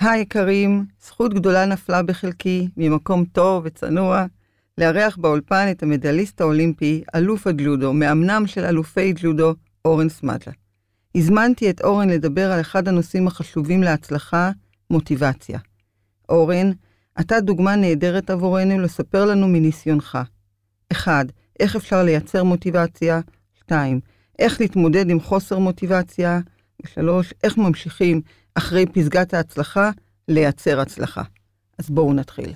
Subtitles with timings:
[0.00, 4.26] היקרים, זכות גדולה נפלה בחלקי, ממקום טוב וצנוע,
[4.78, 10.52] לארח באולפן את המדליסט האולימפי, אלוף הג'ודו, מאמנם של אלופי ג'ודו, אורן סמדלה.
[11.14, 14.50] הזמנתי את אורן לדבר על אחד הנושאים החשובים להצלחה,
[14.90, 15.58] מוטיבציה.
[16.28, 16.70] אורן,
[17.20, 20.18] אתה דוגמה נהדרת עבורנו לספר לנו מניסיונך.
[20.92, 21.26] 1.
[21.60, 23.20] איך אפשר לייצר מוטיבציה?
[23.54, 24.00] 2.
[24.38, 26.40] איך להתמודד עם חוסר מוטיבציה?
[26.86, 27.34] 3.
[27.44, 28.20] איך ממשיכים
[28.60, 29.90] אחרי פסגת ההצלחה
[30.28, 31.22] לייצר הצלחה.
[31.78, 32.52] אז בואו נתחיל.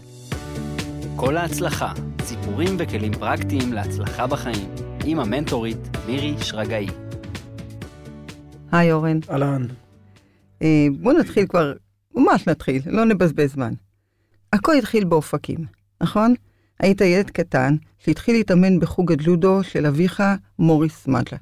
[1.17, 6.87] כל ההצלחה, סיפורים וכלים פרקטיים להצלחה בחיים, עם המנטורית מירי שרגאי.
[8.73, 9.19] היי אורן.
[9.31, 9.67] אהלן.
[10.62, 11.73] אה, בואו נתחיל כבר,
[12.15, 13.73] ממש נתחיל, לא נבזבז זמן.
[14.53, 15.59] הכל התחיל באופקים,
[16.01, 16.34] נכון?
[16.81, 20.23] היית ילד קטן שהתחיל להתאמן בחוג הג'ודו של אביך
[20.59, 21.39] מוריס מדלה.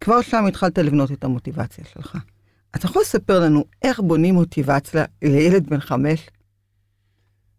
[0.00, 2.18] כבר שם התחלת לבנות את המוטיבציה שלך.
[2.76, 6.30] אתה יכול לספר לנו איך בונים מוטיבציה לילד בן חמש?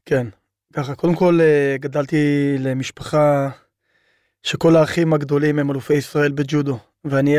[0.05, 0.27] כן,
[0.73, 3.49] ככה, קודם כל אה, גדלתי למשפחה
[4.43, 7.37] שכל האחים הגדולים הם אלופי ישראל בג'ודו, ואני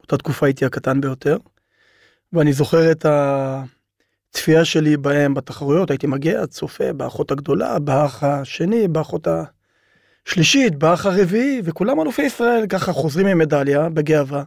[0.00, 1.36] באותה תקופה הייתי הקטן ביותר.
[2.32, 9.28] ואני זוכר את הצפייה שלי בהם בתחרויות, הייתי מגיע, צופה באחות הגדולה, באח השני, באחות
[10.26, 14.42] השלישית, באח הרביעי, וכולם אלופי ישראל, ככה חוזרים עם מדליה, בגאווה.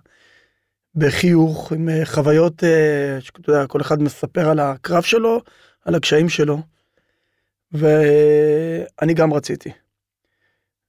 [0.96, 5.42] בחיוך, עם אה, חוויות, אה, שאתה יודע, כל אחד מספר על הקרב שלו,
[5.86, 6.60] על הקשיים שלו.
[7.72, 9.72] ואני גם רציתי.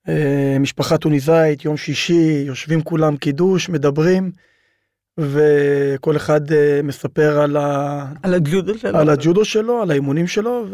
[0.08, 4.32] אה, משפחה טוניסאית, יום שישי, יושבים כולם קידוש, מדברים,
[5.18, 6.40] וכל אחד
[6.82, 8.06] מספר על, ה...
[8.22, 10.66] על הג'ודו שלו, על הג'ודו שלו, על האימונים שלו,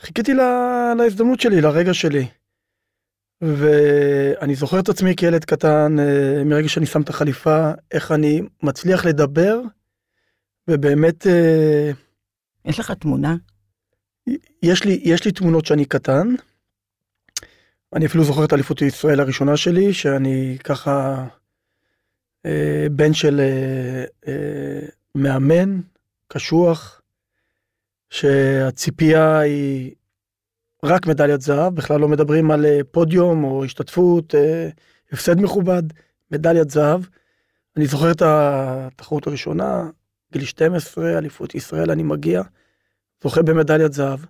[0.00, 0.92] וחיכיתי לה...
[0.98, 2.26] להזדמנות שלי, לרגע שלי.
[3.40, 9.04] ואני זוכר את עצמי כילד קטן, אה, מרגע שאני שם את החליפה, איך אני מצליח
[9.04, 9.60] לדבר,
[10.68, 11.26] ובאמת...
[11.26, 11.90] אה,
[12.64, 13.36] יש לך תמונה?
[14.62, 16.34] יש לי, יש לי תמונות שאני קטן.
[17.94, 21.26] אני אפילו זוכר את אליפות ישראל הראשונה שלי, שאני ככה
[22.46, 23.40] אה, בן של
[25.14, 25.80] מאמן,
[26.28, 27.00] קשוח,
[28.10, 29.94] שהציפייה היא
[30.84, 34.68] רק מדליית זהב, בכלל לא מדברים על אה, פודיום או השתתפות, אה,
[35.12, 35.82] הפסד מכובד,
[36.30, 37.00] מדליית זהב.
[37.76, 39.90] אני זוכר את התחרות הראשונה,
[40.32, 42.42] גיל 12, אליפות ישראל, אני מגיע,
[43.22, 44.20] זוכה במדליית זהב.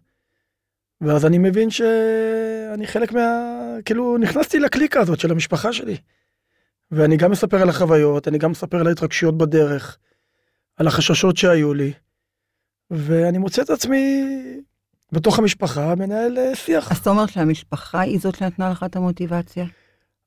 [1.01, 3.51] ואז אני מבין שאני חלק מה...
[3.85, 5.97] כאילו, נכנסתי לקליקה הזאת של המשפחה שלי.
[6.91, 9.99] ואני גם מספר על החוויות, אני גם מספר על ההתרגשויות בדרך,
[10.77, 11.93] על החששות שהיו לי,
[12.91, 14.25] ואני מוצא את עצמי
[15.13, 16.93] בתוך המשפחה מנהל אה, שיח.
[16.93, 19.65] אז אתה אומר שהמשפחה היא זאת שנתנה לך את המוטיבציה?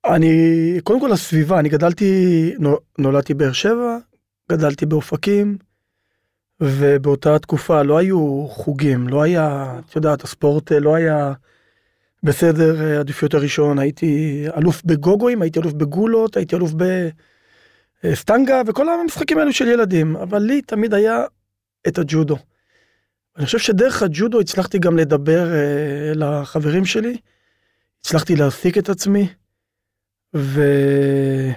[0.05, 2.53] אני, קודם כל הסביבה, אני גדלתי,
[2.97, 3.97] נולדתי באר שבע,
[4.51, 5.57] גדלתי באופקים,
[6.61, 11.33] ובאותה תקופה לא היו חוגים, לא היה, את יודעת, הספורט אה, לא היה
[12.23, 16.71] בסדר אה, עדיפויות הראשון, הייתי אלוף בגוגואים, הייתי אלוף בגולות, הייתי אלוף
[18.03, 21.23] בסטנגה, וכל המשחקים האלו של ילדים, אבל לי תמיד היה
[21.87, 22.37] את הג'ודו.
[23.37, 27.17] אני חושב שדרך הג'ודו הצלחתי גם לדבר אה, לחברים שלי,
[27.99, 29.27] הצלחתי להעסיק את עצמי,
[30.33, 31.53] וזה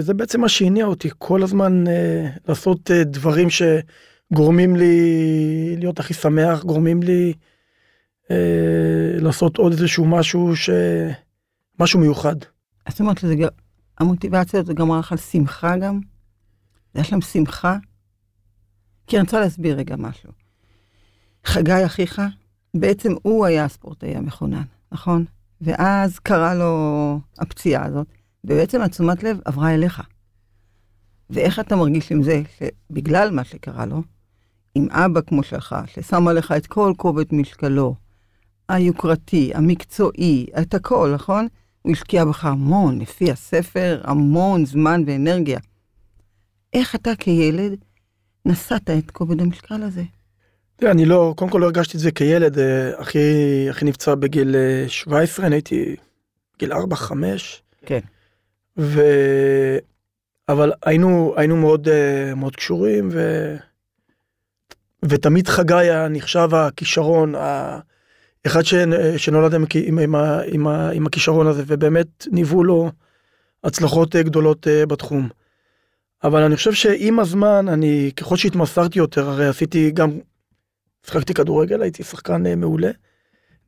[0.00, 6.14] זה בעצם מה שהניע אותי כל הזמן אה, לעשות אה, דברים שגורמים לי להיות הכי
[6.14, 7.32] שמח, גורמים לי
[8.30, 10.70] אה, לעשות עוד איזשהו משהו ש...
[11.78, 12.36] משהו מיוחד.
[12.88, 13.16] זאת אומרת,
[13.98, 16.00] המוטיבציה הזאת גמרה לך על שמחה גם?
[16.94, 17.76] יש להם שמחה?
[19.10, 20.30] כי אני רוצה להסביר רגע משהו.
[21.44, 22.22] חגי אחיך,
[22.74, 24.62] בעצם הוא היה הספורטאי המכונן,
[24.92, 25.24] נכון?
[25.60, 28.06] ואז קרה לו הפציעה הזאת,
[28.44, 30.02] ובעצם התשומת לב עברה אליך.
[31.30, 34.02] ואיך אתה מרגיש עם זה, שבגלל מה שקרה לו,
[34.74, 37.94] עם אבא כמו שלך, ששם עליך את כל כובד משקלו,
[38.68, 41.48] היוקרתי, המקצועי, את הכל, נכון?
[41.82, 45.58] הוא השקיע בך המון, לפי הספר, המון זמן ואנרגיה.
[46.72, 47.84] איך אתה כילד
[48.44, 50.02] נשאת את כובד המשקל הזה?
[50.82, 53.18] אני לא, קודם כל לא הרגשתי את זה כילד, אה, אחי,
[53.70, 54.56] אחי נפצע בגיל
[54.88, 55.96] 17, אה, אני הייתי
[56.58, 56.76] גיל 4-5.
[57.86, 58.00] כן.
[58.78, 59.02] ו...
[60.48, 63.56] אבל היינו, היינו מאוד, אה, מאוד קשורים, ו...
[65.04, 67.34] ותמיד חגי נחשב הכישרון,
[68.46, 68.74] אחד ש...
[69.16, 70.14] שנולד עם, עם, עם,
[70.46, 72.90] עם, עם הכישרון הזה, ובאמת ניבאו לו
[73.64, 75.28] הצלחות גדולות בתחום.
[76.24, 80.10] אבל אני חושב שעם הזמן, אני, ככל שהתמסרתי יותר, הרי עשיתי גם,
[81.06, 82.90] שחקתי כדורגל, הייתי שחקן אה, מעולה.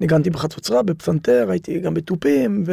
[0.01, 2.65] ניגנתי בחצוצרה, בפסנתר, הייתי גם בתופים,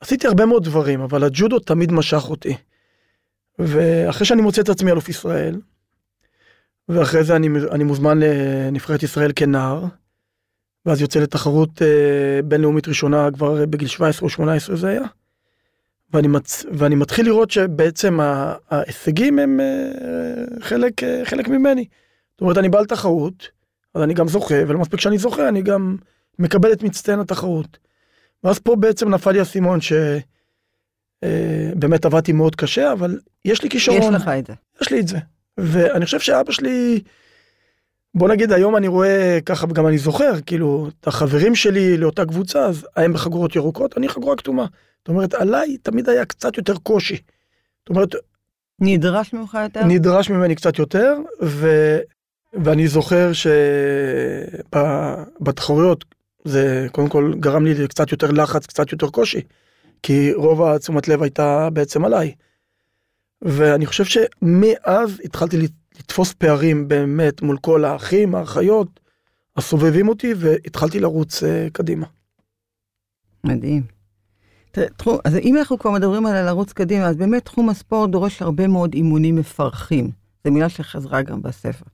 [0.00, 2.56] ועשיתי הרבה מאוד דברים, אבל הג'ודו תמיד משך אותי.
[3.58, 5.60] ואחרי שאני מוצא את עצמי אלוף ישראל,
[6.88, 9.84] ואחרי זה אני, אני מוזמן לנבחרת ישראל כנער,
[10.86, 15.02] ואז יוצא לתחרות אה, בינלאומית ראשונה כבר בגיל 17 או 18 זה היה.
[16.12, 16.64] ואני, מצ...
[16.72, 18.18] ואני מתחיל לראות שבעצם
[18.70, 21.84] ההישגים הם אה, חלק, אה, חלק ממני.
[22.34, 23.48] זאת אומרת, אני בא לתחרות,
[23.94, 25.96] אז אני גם זוכה, ולא מספיק שאני זוכה, אני גם
[26.38, 27.78] מקבל את מצטיין התחרות.
[28.44, 30.14] ואז פה בעצם נפל לי האסימון שבאמת
[32.04, 34.14] אה, עבדתי מאוד קשה, אבל יש לי כישרון.
[34.14, 34.52] יש לך את זה.
[34.82, 35.18] יש לי את זה.
[35.58, 37.00] ואני חושב שאבא שלי,
[38.16, 42.66] בוא נגיד היום אני רואה ככה וגם אני זוכר כאילו את החברים שלי לאותה קבוצה
[42.66, 44.66] אז הם בחגורות ירוקות אני חגורה כתומה.
[44.98, 47.16] זאת אומרת עליי תמיד היה קצת יותר קושי.
[47.80, 48.14] זאת אומרת.
[48.80, 49.84] נדרש ממך יותר?
[49.84, 51.68] נדרש ממני קצת יותר ו...
[52.52, 53.30] ואני זוכר
[54.72, 56.04] שבתחרויות
[56.44, 59.40] זה קודם כל גרם לי קצת יותר לחץ קצת יותר קושי
[60.02, 62.32] כי רוב התשומת לב הייתה בעצם עליי.
[63.42, 65.56] ואני חושב שמאז התחלתי
[65.98, 69.00] לתפוס פערים באמת מול כל האחים, האחיות,
[69.56, 72.06] הסובבים אותי, והתחלתי לרוץ uh, קדימה.
[73.44, 73.82] מדהים.
[74.70, 78.42] תראה, תחום, אז אם אנחנו כבר מדברים על לרוץ קדימה, אז באמת תחום הספורט דורש
[78.42, 80.10] הרבה מאוד אימונים מפרכים.
[80.44, 81.84] זו מילה שחזרה גם בספר.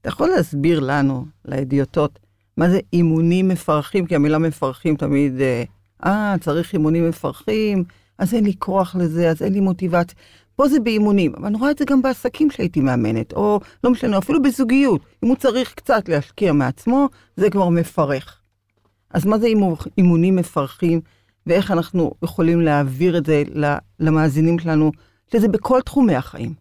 [0.00, 2.18] אתה יכול להסביר לנו, לאדיוטות,
[2.56, 4.06] מה זה אימונים מפרכים?
[4.06, 5.62] כי המילה מפרכים תמיד, אה,
[6.04, 7.84] אה צריך אימונים מפרכים,
[8.18, 10.18] אז אין לי כוח לזה, אז אין לי מוטיבציה.
[10.60, 14.18] פה זה באימונים, אבל אני רואה את זה גם בעסקים שהייתי מאמנת, או לא משנה,
[14.18, 15.00] אפילו בזוגיות.
[15.22, 18.40] אם הוא צריך קצת להשקיע מעצמו, זה כבר מפרך.
[19.10, 19.46] אז מה זה
[19.98, 21.00] אימונים מפרכים,
[21.46, 23.42] ואיך אנחנו יכולים להעביר את זה
[24.00, 24.92] למאזינים שלנו,
[25.32, 26.54] שזה בכל תחומי החיים.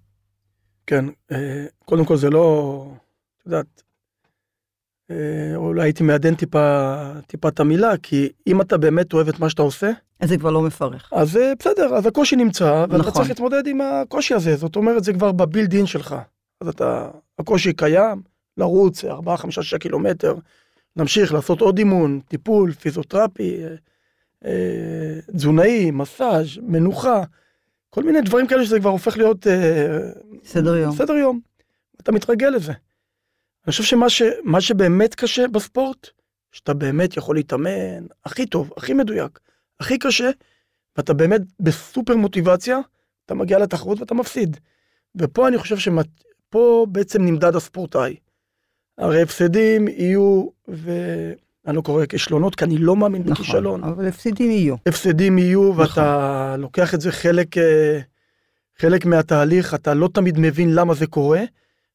[0.87, 2.85] כן, אה, קודם כל זה לא,
[3.37, 3.83] את יודעת,
[5.55, 6.95] אולי הייתי מעדן טיפה,
[7.27, 10.51] טיפה את המילה, כי אם אתה באמת אוהב את מה שאתה עושה, אז זה כבר
[10.51, 11.09] לא מפרך.
[11.11, 13.13] אז אה, בסדר, אז הקושי נמצא, ואתה נכון.
[13.13, 16.15] צריך להתמודד עם הקושי הזה, זאת אומרת, זה כבר בבילד אין שלך.
[16.61, 17.09] אז אתה,
[17.39, 18.21] הקושי קיים,
[18.57, 20.35] לרוץ 4, 5, 6 קילומטר,
[20.95, 23.75] להמשיך לעשות עוד אימון, טיפול, פיזיותרפי, אה,
[24.45, 27.23] אה, תזונאי, מסאז', מנוחה,
[27.89, 29.47] כל מיני דברים כאלה שזה כבר הופך להיות...
[29.47, 29.97] אה,
[30.45, 30.95] סדר יום.
[30.95, 31.39] סדר יום.
[32.01, 32.73] אתה מתרגל לזה.
[33.69, 34.21] אני חושב שמה ש,
[34.59, 36.07] שבאמת קשה בספורט,
[36.51, 39.39] שאתה באמת יכול להתאמן הכי טוב, הכי מדויק,
[39.79, 40.29] הכי קשה,
[40.97, 42.79] ואתה באמת בסופר מוטיבציה,
[43.25, 44.57] אתה מגיע לתחרות ואתה מפסיד.
[45.15, 48.15] ופה אני חושב שפה בעצם נמדד הספורטאי.
[48.97, 53.83] הרי הפסדים יהיו, ואני לא קורא כישלונות, כי אני לא מאמין נכון, בכישלון.
[53.83, 54.75] אבל הפסדים יהיו.
[54.85, 55.79] הפסדים יהיו, נכון.
[55.85, 57.99] ואתה לוקח את זה חלק, אה,
[58.77, 61.43] חלק מהתהליך, אתה לא תמיד מבין למה זה קורה,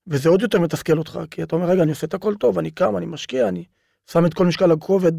[0.07, 2.71] וזה עוד יותר מתסכל אותך, כי אתה אומר, רגע, אני עושה את הכל טוב, אני
[2.71, 3.65] קם, אני משקיע, אני
[4.11, 5.13] שם את כל משקל הכובד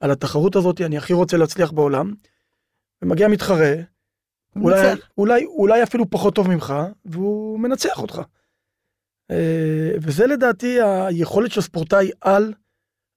[0.00, 2.14] על התחרות הזאת, אני הכי רוצה להצליח בעולם.
[3.02, 3.74] ומגיע מתחרה,
[4.56, 6.74] אולי, אולי, אולי אפילו פחות טוב ממך,
[7.04, 8.20] והוא מנצח אותך.
[9.30, 12.52] אה, וזה לדעתי היכולת של ספורטאי על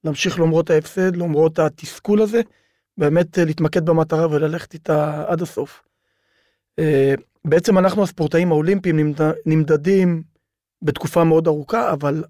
[0.04, 2.42] להמשיך למרות ההפסד, למרות התסכול הזה,
[2.98, 5.84] באמת אה, להתמקד במטרה וללכת איתה עד הסוף.
[6.80, 7.14] אה,
[7.46, 9.14] בעצם אנחנו הספורטאים האולימפיים
[9.46, 10.24] נמדדים
[10.82, 12.24] בתקופה מאוד ארוכה, אבל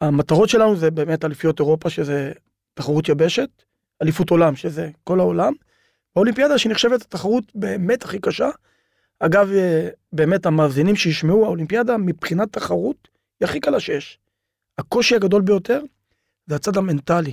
[0.00, 2.32] המטרות שלנו זה באמת אליפיות אירופה, שזה
[2.74, 3.48] תחרות יבשת,
[4.02, 5.52] אליפות עולם, שזה כל העולם.
[6.16, 8.48] האולימפיאדה שנחשבת התחרות באמת הכי קשה.
[9.20, 13.08] אגב, אה, באמת המאזינים שישמעו, האולימפיאדה מבחינת תחרות
[13.40, 14.18] היא הכי קלה שיש.
[14.78, 15.82] הקושי הגדול ביותר
[16.46, 17.32] זה הצד המנטלי.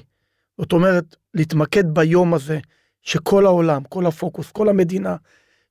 [0.57, 2.60] זאת אומרת, להתמקד ביום הזה,
[3.01, 5.15] שכל העולם, כל הפוקוס, כל המדינה,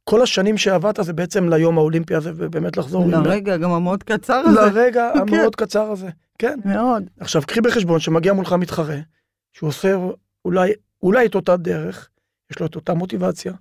[0.05, 3.07] כל השנים שעבדת זה בעצם ליום האולימפי הזה, ובאמת לחזור...
[3.07, 4.61] לרגע, גם המאוד קצר הזה.
[4.61, 5.21] לרגע כן.
[5.21, 6.59] המאוד קצר הזה, כן.
[6.65, 7.03] מאוד.
[7.21, 8.99] עכשיו, קחי בחשבון שמגיע מולך מתחרה,
[9.53, 9.97] שהוא עושה
[10.45, 12.09] אולי, אולי את אותה דרך,
[12.51, 13.53] יש לו את אותה מוטיבציה,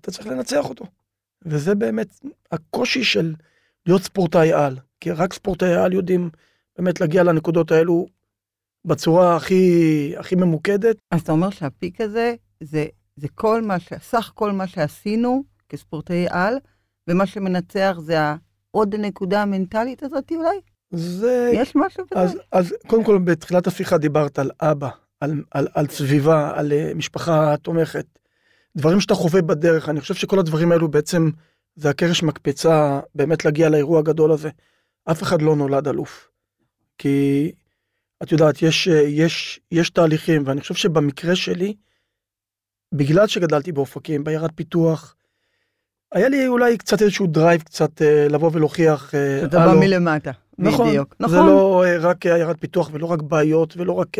[0.00, 0.84] אתה צריך לנצח אותו.
[1.44, 2.20] וזה באמת
[2.52, 3.34] הקושי של
[3.86, 6.30] להיות ספורטאי על, כי רק ספורטאי על יודעים
[6.78, 8.06] באמת להגיע לנקודות האלו
[8.84, 10.96] בצורה הכי, הכי ממוקדת.
[11.10, 13.92] אז אתה אומר שהפיק הזה, זה, זה כל מה, ש...
[14.02, 16.54] סך כל מה שעשינו כספורטאי על,
[17.08, 20.60] ומה שמנצח זה העוד נקודה המנטלית הזאת אולי?
[20.90, 21.50] זה...
[21.54, 22.20] יש משהו בזה?
[22.22, 24.88] אז, אז קודם כל בתחילת השיחה דיברת על אבא,
[25.20, 28.06] על, על, על סביבה, על uh, משפחה תומכת.
[28.76, 31.30] דברים שאתה חווה בדרך, אני חושב שכל הדברים האלו בעצם
[31.76, 34.50] זה הקרש מקפצה באמת להגיע לאירוע הגדול הזה.
[35.10, 36.28] אף אחד לא נולד אלוף.
[36.98, 37.52] כי
[38.22, 41.74] את יודעת, יש, אה, יש, יש תהליכים, ואני חושב שבמקרה שלי,
[42.92, 45.15] בגלל שגדלתי באופקים, בעיירת פיתוח,
[46.12, 49.14] היה לי אולי קצת איזשהו drive קצת אה, לבוא ולהוכיח.
[49.14, 51.14] אה, שאתה בא מלמטה, נכון, בדיוק.
[51.20, 51.36] נכון.
[51.36, 54.16] זה לא אה, רק עיירת פיתוח ולא רק בעיות ולא רק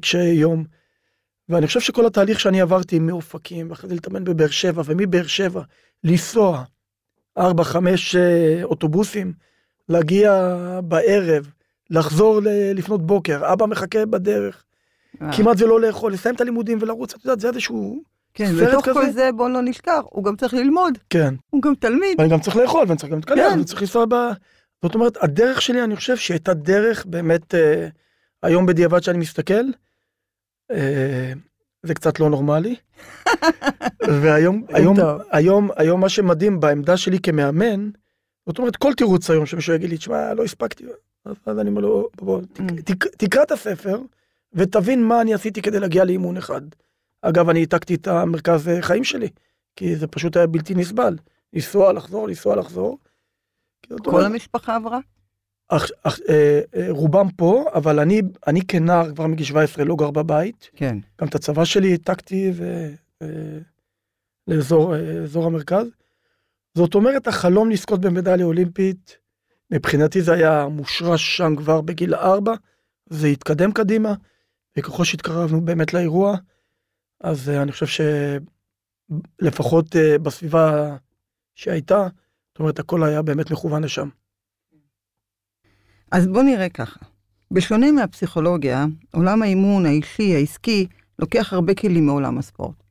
[0.00, 0.64] קשיי יום.
[1.50, 5.62] ואני חושב שכל התהליך שאני עברתי מאופקים, ואחרי זה להתאמן בבאר שבע, ומבאר שבע
[6.04, 6.64] לנסוע,
[7.38, 9.32] ארבע, חמש אה, אוטובוסים,
[9.88, 11.50] להגיע בערב,
[11.90, 12.40] לחזור
[12.74, 14.64] לפנות בוקר, אבא מחכה בדרך,
[15.22, 15.36] אה.
[15.36, 18.02] כמעט ולא לאכול, לסיים את הלימודים ולרוץ, את יודעת, זה איזשהו...
[18.34, 18.88] כן, סרט בתוך?
[18.88, 21.34] כל זה בוא לא נשכח, הוא גם צריך ללמוד, כן.
[21.50, 22.18] הוא גם תלמיד.
[22.18, 23.50] ואני גם צריך לאכול, ואני צריך גם להתקלח, כן.
[23.50, 24.14] ואני צריך לנסוע ב...
[24.82, 27.88] זאת אומרת, הדרך שלי, אני חושב שהייתה דרך באמת, אה,
[28.42, 29.64] היום בדיעבד שאני מסתכל,
[30.70, 31.32] אה,
[31.82, 32.76] זה קצת לא נורמלי.
[34.22, 34.96] והיום, היום.
[35.30, 37.90] היום, היום מה שמדהים בעמדה שלי כמאמן,
[38.48, 40.84] זאת אומרת, כל תירוץ היום שמישהו יגיד לי, תשמע, לא הספקתי,
[41.24, 42.82] אז, אז אני אומר לו, בוא, תק, Mm.
[42.84, 44.00] תק, תקרא את הספר,
[44.52, 46.60] ותבין מה אני עשיתי כדי להגיע לאימון אחד.
[47.22, 49.28] אגב, אני העתקתי את המרכז חיים שלי,
[49.76, 51.16] כי זה פשוט היה בלתי נסבל.
[51.52, 52.98] לנסוע, לחזור, לנסוע, לחזור.
[54.04, 54.98] כל המשפחה עברה?
[55.68, 60.10] אח, אח, אה, אה, רובם פה, אבל אני, אני כנער כבר מגיל 17 לא גר
[60.10, 60.70] בבית.
[60.76, 60.98] כן.
[61.20, 62.90] גם את הצבא שלי העתקתי ו...
[63.22, 63.58] אה,
[64.48, 65.86] לאזור אה, המרכז.
[66.74, 69.18] זאת אומרת, החלום לזכות במדליה אולימפית,
[69.70, 72.54] מבחינתי זה היה מושרש שם כבר בגיל ארבע,
[73.06, 74.14] זה התקדם קדימה,
[74.76, 76.36] וככל שהתקרבנו באמת לאירוע,
[77.20, 78.04] אז אה, אני חושב
[79.40, 80.96] שלפחות אה, בסביבה
[81.54, 82.08] שהייתה,
[82.48, 84.08] זאת אומרת, הכל היה באמת מכוון לשם.
[86.10, 87.00] אז בוא נראה ככה.
[87.50, 90.86] בשונה מהפסיכולוגיה, עולם האימון האישי, העסקי,
[91.18, 92.82] לוקח הרבה כלים מעולם הספורט.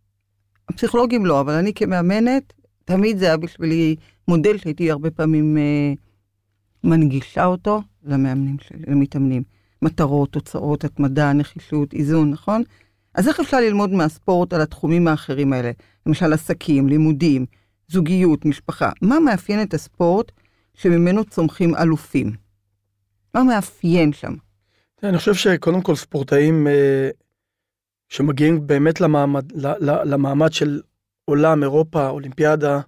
[0.70, 2.54] הפסיכולוגים לא, אבל אני כמאמנת,
[2.86, 3.96] תמיד זה היה בשבילי
[4.28, 5.94] מודל שהייתי הרבה פעמים אה,
[6.84, 9.44] מנגישה אותו למאמנים שלי, למתאמנים.
[9.82, 12.64] מטרות, תוצאות, התמדה, נחישות, איזון, נכון?
[13.16, 15.72] אז איך אפשר ללמוד מהספורט על התחומים האחרים האלה?
[16.06, 17.46] למשל עסקים, לימודים,
[17.88, 18.90] זוגיות, משפחה.
[19.02, 20.32] מה מאפיין את הספורט
[20.74, 22.32] שממנו צומחים אלופים?
[23.34, 24.34] מה מאפיין שם?
[25.04, 27.10] אני חושב שקודם כל ספורטאים אה,
[28.10, 29.52] שמגיעים באמת למעמד,
[29.82, 30.82] למעמד של
[31.26, 32.80] עולם, אירופה, אולימפיאדה,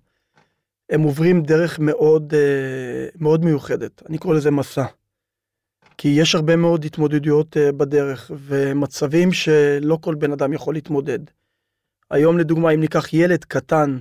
[0.89, 4.03] הם עוברים דרך מאוד, אה, מאוד מיוחדת.
[4.09, 4.85] אני קורא לזה מסע.
[6.01, 11.19] כי יש הרבה מאוד התמודדויות אה, בדרך, ומצבים שלא כל בן אדם יכול להתמודד.
[12.11, 13.97] היום לדוגמה, אם ניקח ילד קטן,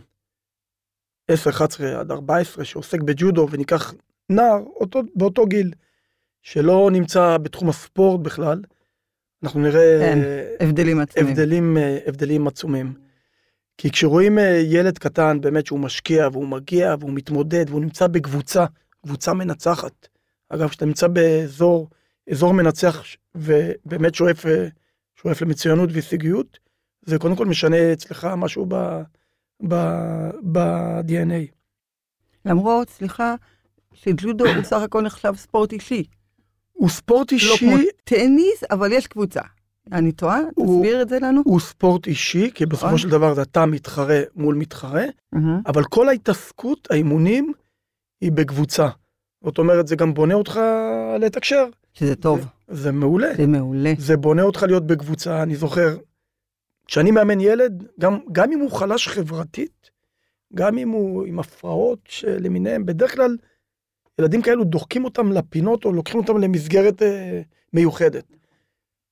[1.29, 3.95] 10, 11 עד 14, שעוסק בג'ודו, וניקח
[4.31, 5.73] נער אותו, באותו גיל,
[6.43, 8.63] שלא נמצא בתחום הספורט בכלל,
[9.43, 11.29] אנחנו נראה כן, אה, הבדלים עצומים.
[11.29, 12.95] הבדלים, אה, הבדלים עצומים.
[13.79, 18.65] כי כשרואים ילד קטן באמת שהוא משקיע והוא מגיע והוא מתמודד והוא נמצא בקבוצה,
[19.03, 20.09] קבוצה מנצחת.
[20.51, 21.89] אגב, כשאתה נמצא באזור,
[22.31, 23.03] אזור מנצח
[23.35, 24.69] ובאמת שואף, אה,
[25.23, 26.59] שואף למצוינות והישגיות,
[27.03, 28.67] זה קודם כל משנה אצלך משהו
[30.43, 31.47] ב-DNA.
[32.45, 33.35] למרות, סליחה,
[33.95, 36.05] שג'ודו הוא סך הכל נחשב ספורט אישי.
[36.73, 39.41] הוא ספורט לא כמו אישי, טניס, אבל יש קבוצה.
[39.93, 40.41] אני טועה?
[40.55, 41.43] הוא- תסביר את זה לנו.
[41.45, 42.99] הוא ספורט אישי, כי בסופו נכון.
[42.99, 45.05] של דבר זה אתה מתחרה מול מתחרה.
[45.67, 47.53] אבל כל ההתעסקות, האימונים,
[48.21, 48.89] היא בקבוצה.
[49.45, 50.61] זאת אומרת, זה גם בונה אותך
[51.21, 51.67] לתקשר.
[51.93, 53.35] שזה טוב, זה מעולה.
[53.37, 53.93] זה מעולה.
[53.99, 55.43] זה בונה אותך להיות בקבוצה.
[55.43, 55.97] אני זוכר,
[56.87, 59.91] כשאני מאמן ילד, גם, גם אם הוא חלש חברתית,
[60.55, 63.37] גם אם הוא עם הפרעות למיניהם, בדרך כלל
[64.19, 67.43] ילדים כאלו דוחקים אותם לפינות או לוקחים אותם למסגרת אה,
[67.73, 68.25] מיוחדת.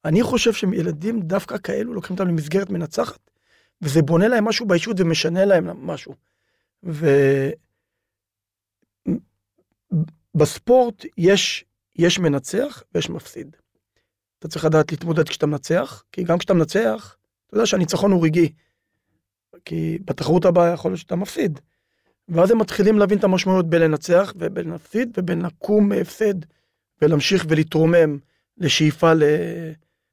[0.05, 3.31] אני חושב שילדים דווקא כאלו לוקחים אותם למסגרת מנצחת,
[3.83, 6.15] וזה בונה להם משהו באישות ומשנה להם משהו.
[10.39, 11.65] ובספורט יש,
[11.97, 13.57] יש מנצח ויש מפסיד.
[14.39, 17.17] אתה צריך לדעת להתמודד כשאתה מנצח, כי גם כשאתה מנצח,
[17.47, 18.53] אתה יודע שהניצחון הוא רגעי.
[19.65, 21.61] כי בתחרות הבאה יכול להיות שאתה מפסיד.
[22.29, 26.35] ואז הם מתחילים להבין את המשמעויות בין לנצח ובין להפסיד ובין לקום מהפסד
[27.03, 28.19] ולהמשיך ולהתרומם
[28.59, 29.23] לשאיפה ל...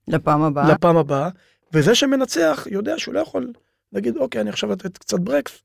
[0.08, 0.74] לפעם הבאה.
[0.74, 1.30] לפעם הבאה.
[1.74, 3.54] וזה שמנצח יודע שהוא לא יכול
[3.94, 5.64] להגיד, אוקיי, אני עכשיו לתת קצת ברקס,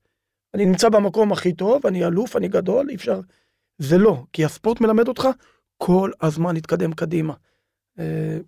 [0.54, 3.20] אני נמצא במקום הכי טוב, אני אלוף, אני גדול, אי אפשר.
[3.80, 5.28] זה לא, כי הספורט מלמד אותך
[5.78, 7.34] כל הזמן להתקדם קדימה.
[7.98, 8.38] אה,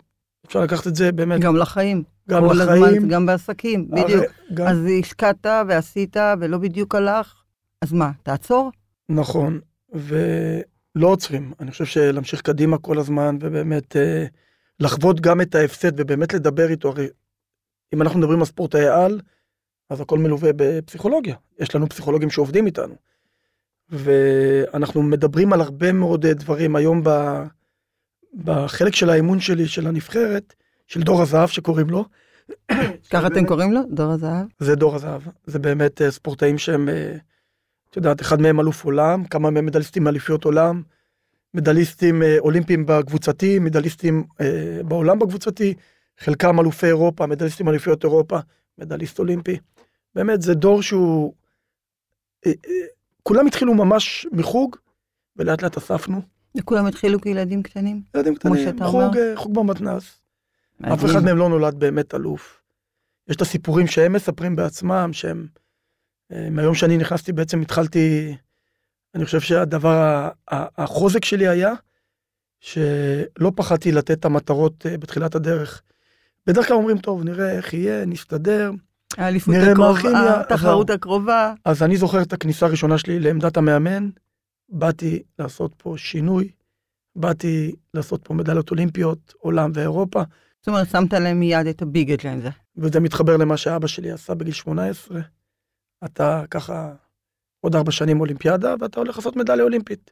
[0.45, 2.03] אפשר לקחת את זה באמת גם לחיים.
[2.29, 2.83] גם כל לחיים.
[2.83, 4.25] הזמן, גם בעסקים, הרי בדיוק.
[4.53, 7.43] גם, אז השקעת ועשית ולא בדיוק הלך,
[7.81, 8.71] אז מה, תעצור?
[9.09, 9.59] נכון,
[9.93, 11.53] ולא עוצרים.
[11.59, 14.25] אני חושב שלהמשיך קדימה כל הזמן, ובאמת אה,
[14.79, 16.89] לחוות גם את ההפסד, ובאמת לדבר איתו.
[16.89, 17.07] הרי
[17.93, 19.19] אם אנחנו מדברים על ספורטאי על,
[19.89, 21.35] אז הכל מלווה בפסיכולוגיה.
[21.59, 22.95] יש לנו פסיכולוגים שעובדים איתנו.
[23.89, 27.09] ואנחנו מדברים על הרבה מאוד אה, דברים היום ב...
[28.33, 30.53] בחלק של האימון שלי, של הנבחרת,
[30.87, 32.05] של דור הזהב שקוראים לו.
[33.11, 33.81] ככה אתם קוראים לו?
[33.89, 34.47] דור הזהב?
[34.59, 35.21] זה דור הזהב.
[35.45, 37.15] זה באמת אה, ספורטאים שהם, אה,
[37.89, 40.81] את יודעת, אחד מהם אלוף עולם, כמה מהם מדליסטים מאליפיות עולם,
[41.53, 45.73] מדליסטים אולימפיים בקבוצתי, מדליסטים אה, בעולם בקבוצתי,
[46.19, 48.39] חלקם אלופי אירופה, מדליסטים אליפיות אירופה,
[48.77, 49.57] מדליסט אולימפי.
[50.15, 51.33] באמת, זה דור שהוא
[53.23, 54.75] כולם התחילו ממש מחוג,
[55.35, 56.21] ולאט לאט אספנו.
[56.57, 58.01] וכולם התחילו כילדים קטנים?
[58.15, 59.17] ילדים קטנים, חוג.
[59.17, 60.21] אה, חוג במתנ"ס.
[60.81, 61.05] אף.
[61.05, 62.61] אחד מהם לא נולד באמת אלוף.
[63.27, 65.47] יש את הסיפורים שהם מספרים בעצמם, שהם...
[66.31, 68.35] אה, מהיום שאני נכנסתי בעצם התחלתי,
[69.15, 71.73] אני חושב שהדבר, החוזק שלי היה,
[72.59, 75.81] שלא פחדתי לתת את המטרות אה, בתחילת הדרך.
[76.47, 78.71] בדרך כלל אומרים, טוב, נראה איך יהיה, נסתדר.
[79.17, 80.89] האליפות הקרובה, התחרות.
[80.89, 81.53] הקרובה.
[81.65, 84.09] אז אני זוכר את הכניסה הראשונה שלי לעמדת המאמן,
[84.69, 86.51] באתי לעשות פה שינוי,
[87.15, 90.23] באתי לעשות פה מדליות אולימפיות, עולם ואירופה,
[90.63, 92.49] זאת אומרת, שמת להם מיד את הביגד להם זה.
[92.77, 95.21] וזה מתחבר למה שאבא שלי עשה בגיל 18.
[96.05, 96.93] אתה ככה
[97.59, 100.11] עוד ארבע שנים אולימפיאדה, ואתה הולך לעשות מדליה אולימפית.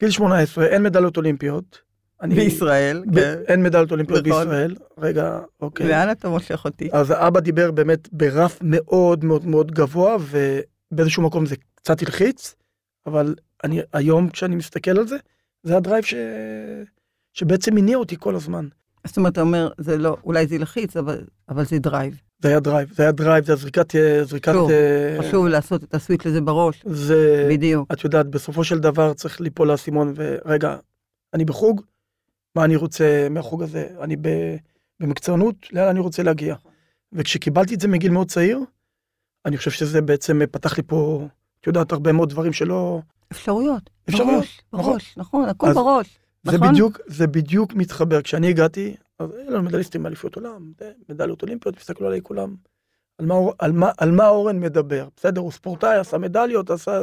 [0.00, 1.89] גיל 18, אין מדליות אולימפיות.
[2.22, 3.38] אני- בישראל, ב- כן.
[3.48, 4.44] אין מדליות אולימפיות נכון.
[4.44, 4.76] בישראל.
[4.98, 5.88] רגע, אוקיי.
[5.88, 6.88] לאן אתה מושך אותי?
[6.92, 12.54] אז האבא דיבר באמת ברף מאוד מאוד מאוד גבוה, ובאיזשהו מקום זה קצת הלחיץ,
[13.06, 13.34] אבל
[13.64, 15.16] אני, היום כשאני מסתכל על זה,
[15.62, 16.14] זה הדרייב ש...
[17.32, 18.68] שבעצם הניע אותי כל הזמן.
[19.06, 22.20] זאת אומרת, אתה אומר, זה לא, אולי זה ילחיץ, אבל, אבל זה drive.
[22.42, 23.94] זה היה drive, זה היה drive, זה היה זריקת...
[24.22, 26.82] זריקת שוב, אה, חשוב לעשות את ה switch לזה בראש.
[26.86, 27.46] זה...
[27.50, 27.92] בדיוק.
[27.92, 30.76] את יודעת, בסופו של דבר צריך ליפול האסימון, ורגע,
[31.34, 31.82] אני בחוג,
[32.54, 33.88] מה אני רוצה מהחוג הזה?
[34.00, 34.28] אני ב...
[35.00, 36.54] במקצוענות, לאן אני רוצה להגיע?
[37.12, 38.60] וכשקיבלתי את זה מגיל מאוד צעיר,
[39.46, 41.28] אני חושב שזה בעצם פתח לי פה,
[41.60, 43.00] את יודעת, הרבה מאוד דברים שלא...
[43.32, 43.90] אפשרויות.
[44.08, 44.92] אפשרויות, בראש, נכון.
[44.92, 46.18] בראש, נכון, הכל בראש.
[46.42, 46.68] זה נכון?
[46.68, 48.22] בדיוק, זה בדיוק מתחבר.
[48.22, 50.72] כשאני הגעתי, אז היו לנו מדליסטים מאליפויות עולם,
[51.08, 52.54] מדליות אולימפיות, הסתכלו עליי כולם.
[53.18, 55.08] על מה, על, מה, על מה אורן מדבר?
[55.16, 57.00] בסדר, הוא ספורטאי, עשה מדליות, עשה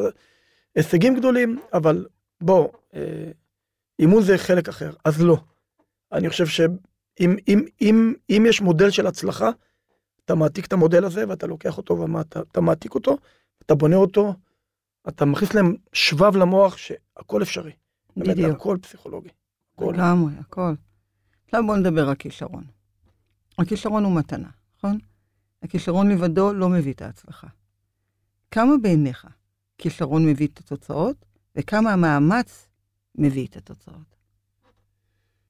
[0.76, 2.06] הישגים גדולים, אבל
[2.42, 3.32] בוא, אה,
[4.00, 5.38] אימון זה חלק אחר, אז לא.
[6.12, 9.50] אני חושב שאם אם, אם, אם יש מודל של הצלחה,
[10.26, 13.18] אתה מעתיק את המודל הזה ואתה לוקח אותו ואתה אתה מעתיק אותו,
[13.66, 14.34] אתה בונה אותו,
[15.08, 17.72] אתה מכניס להם שבב למוח שהכל אפשרי.
[18.18, 18.52] באמת, בדיוק.
[18.52, 19.30] הכל פסיכולוגי.
[19.76, 19.94] הכל.
[19.94, 20.74] לגמרי, הכל.
[21.46, 22.64] עכשיו בואו נדבר על כישרון.
[23.58, 24.98] הכישרון הוא מתנה, נכון?
[25.64, 27.48] הכישרון לבדו לא מביא את ההצלחה.
[28.52, 29.28] כמה בעיניך
[29.78, 32.67] כישרון מביא את התוצאות, וכמה המאמץ
[33.18, 34.16] מביא את התוצאות?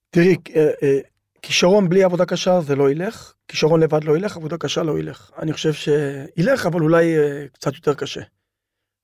[0.09, 0.99] תראי, אה, אה,
[1.41, 5.31] כישרון בלי עבודה קשה זה לא ילך, כישרון לבד לא ילך, עבודה קשה לא ילך.
[5.41, 8.21] אני חושב שילך, אבל אולי אה, קצת יותר קשה.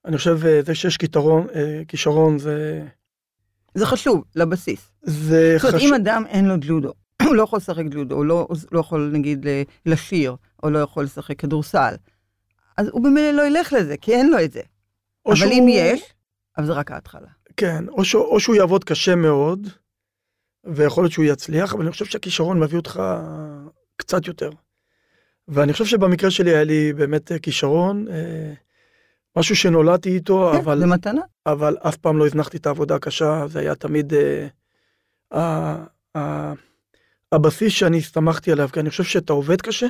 [0.05, 1.47] אני חושב זה שיש כיתרון,
[1.87, 2.85] כישרון זה,
[3.75, 4.91] זה חשוב, לבסיס.
[5.01, 5.89] זה זאת אומרת, חשוב.
[5.89, 9.45] אם אדם אין לו ג'ודו, הוא לא יכול לשחק ג'ודו, הוא לא, לא יכול נגיד
[9.85, 11.95] לשיר, או לא יכול לשחק כדורסל,
[12.77, 14.61] אז הוא במילא לא ילך לזה, כי אין לו את זה.
[15.25, 16.13] אבל שהוא- אם יש,
[16.57, 17.27] אז זה רק ההתחלה.
[17.57, 19.67] כן, או שהוא, או שהוא יעבוד קשה מאוד,
[20.63, 23.01] ויכול להיות שהוא יצליח, אבל אני חושב שהכישרון מביא אותך
[23.95, 24.49] קצת יותר.
[25.47, 28.53] ואני חושב שבמקרה שלי היה לי באמת אה, כישרון, אה,
[29.37, 30.79] משהו שנולדתי איתו, כן, אבל...
[30.79, 31.21] זה מתנה.
[31.45, 34.47] אבל אף פעם לא הזנחתי את העבודה הקשה, זה היה תמיד אה,
[35.31, 35.83] ה-
[36.17, 36.53] ה-
[37.31, 39.87] הבסיס שאני הסתמכתי עליו, כי אני חושב שאתה עובד קשה,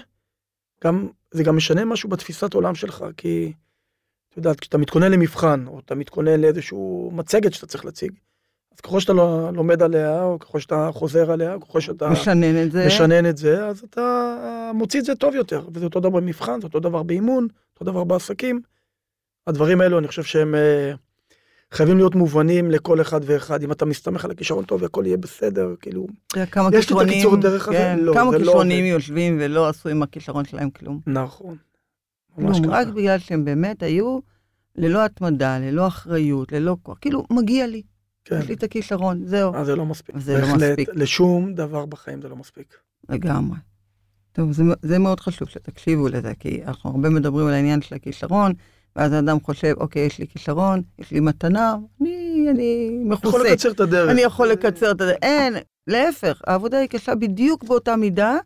[0.84, 3.54] גם, זה גם משנה משהו בתפיסת עולם שלך, כי
[4.34, 8.12] את יודעת, כשאתה מתכונן למבחן, או אתה מתכונן לאיזשהו מצגת שאתה צריך להציג,
[8.76, 12.63] אז ככל שאתה לא, לומד עליה, או ככל שאתה חוזר עליה, או ככל שאתה משנן
[12.63, 12.88] את זה.
[12.88, 16.67] משנן את זה, אז אתה מוציא את זה טוב יותר, וזה אותו דבר במבחן, זה
[16.67, 18.62] אותו דבר באימון, אותו דבר בעסקים.
[19.48, 20.93] הדברים האלו, אני חושב שהם אה,
[21.72, 23.63] חייבים להיות מובנים לכל אחד ואחד.
[23.63, 26.08] אם אתה מסתמך על הכישרון טוב, הכל יהיה בסדר, כאילו...
[26.52, 27.78] כמה יש לי את הקיצור דרך הזה?
[27.78, 28.93] כן, לא, כמה לא כישרונים עובד.
[28.93, 31.00] יושבים ולא עשו עם הכישרון שלהם כלום.
[31.08, 31.58] נכון.
[32.38, 32.69] ממש ככה.
[32.69, 34.19] רק בגלל שהם באמת היו
[34.76, 36.98] ללא התמדה, ללא אחריות, ללא כוח.
[37.02, 37.82] כאילו, מגיע לי,
[38.26, 38.39] כן.
[38.39, 40.17] יש לי את הכישרון, זהו, אז זה לא מספיק.
[40.17, 40.89] זה לא מספיק.
[40.93, 42.78] לשום דבר בחיים זה לא מספיק.
[43.10, 43.58] לגמרי.
[44.32, 48.54] טוב, זה, זה מאוד חשוב שתקשיבו לזה, כי אנחנו הרבה מדברים על העניין של הכישרון,
[48.96, 53.52] ואז האדם חושב, אוקיי, יש לי כישרון, יש לי מתנה, אני, אני יכול מכוסה.
[53.52, 54.12] לקצר את הדרך.
[54.12, 55.13] אני יכול לקצר את זה.
[55.22, 55.54] אין,
[55.88, 58.38] להפך, העבודה היא קשה בדיוק באותה מידה,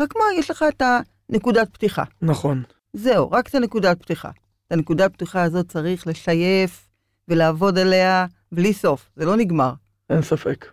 [0.00, 0.82] רק מה, יש לך את
[1.30, 2.04] הנקודת פתיחה.
[2.22, 2.62] נכון.
[2.98, 4.30] זהו, רק את הנקודת פתיחה.
[4.66, 6.88] את הנקודת פתיחה הזאת צריך לשייף
[7.28, 9.72] ולעבוד עליה בלי סוף, זה לא נגמר.
[10.10, 10.66] אין ספק.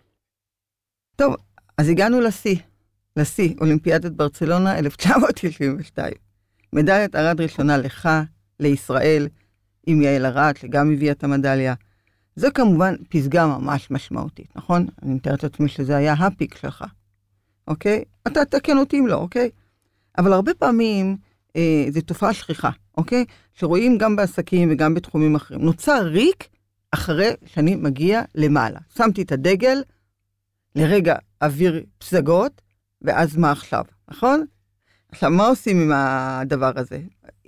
[1.78, 2.56] אז הגענו לשיא,
[3.16, 6.12] לשיא, אולימפיאדת ברצלונה 1992.
[6.72, 8.08] מדליית ארד ראשונה לך,
[8.60, 9.28] לישראל,
[9.86, 11.74] עם יעל ארד, שגם הביאה את המדליה.
[12.36, 14.86] זו כמובן פסגה ממש משמעותית, נכון?
[15.02, 16.84] אני מתארת לעצמי שזה היה הפיק שלך,
[17.68, 18.04] אוקיי?
[18.26, 19.50] אתה תקן אותי אם לא, אוקיי?
[20.18, 21.16] אבל הרבה פעמים
[21.56, 23.24] אה, זו תופעה שכיחה, אוקיי?
[23.54, 25.60] שרואים גם בעסקים וגם בתחומים אחרים.
[25.60, 26.48] נוצר ריק
[26.90, 28.78] אחרי שאני מגיע למעלה.
[28.96, 29.82] שמתי את הדגל,
[30.74, 32.62] לרגע אוויר פסגות,
[33.02, 34.44] ואז מה עכשיו, נכון?
[35.12, 37.00] עכשיו, מה עושים עם הדבר הזה?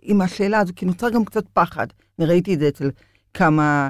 [0.03, 1.87] עם השאלה הזו, כי נוצר גם קצת פחד.
[2.19, 2.91] אני ראיתי את זה אצל
[3.35, 3.89] כמה,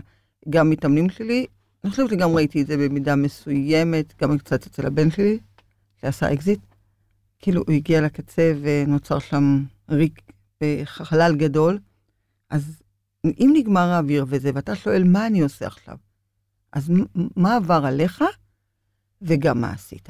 [0.50, 1.46] גם מתאמנים שלי,
[1.84, 5.38] אני חושבת שגם ראיתי את זה במידה מסוימת, גם קצת אצל הבן שלי,
[6.00, 6.60] שעשה אקזיט.
[7.38, 10.20] כאילו, הוא הגיע לקצה ונוצר שם ריק
[10.62, 11.78] בחלל גדול,
[12.50, 12.82] אז
[13.26, 15.96] אם נגמר האוויר וזה, ואתה שואל, מה אני עושה עכשיו?
[16.72, 16.92] אז
[17.36, 18.24] מה עבר עליך,
[19.22, 20.08] וגם מה עשית?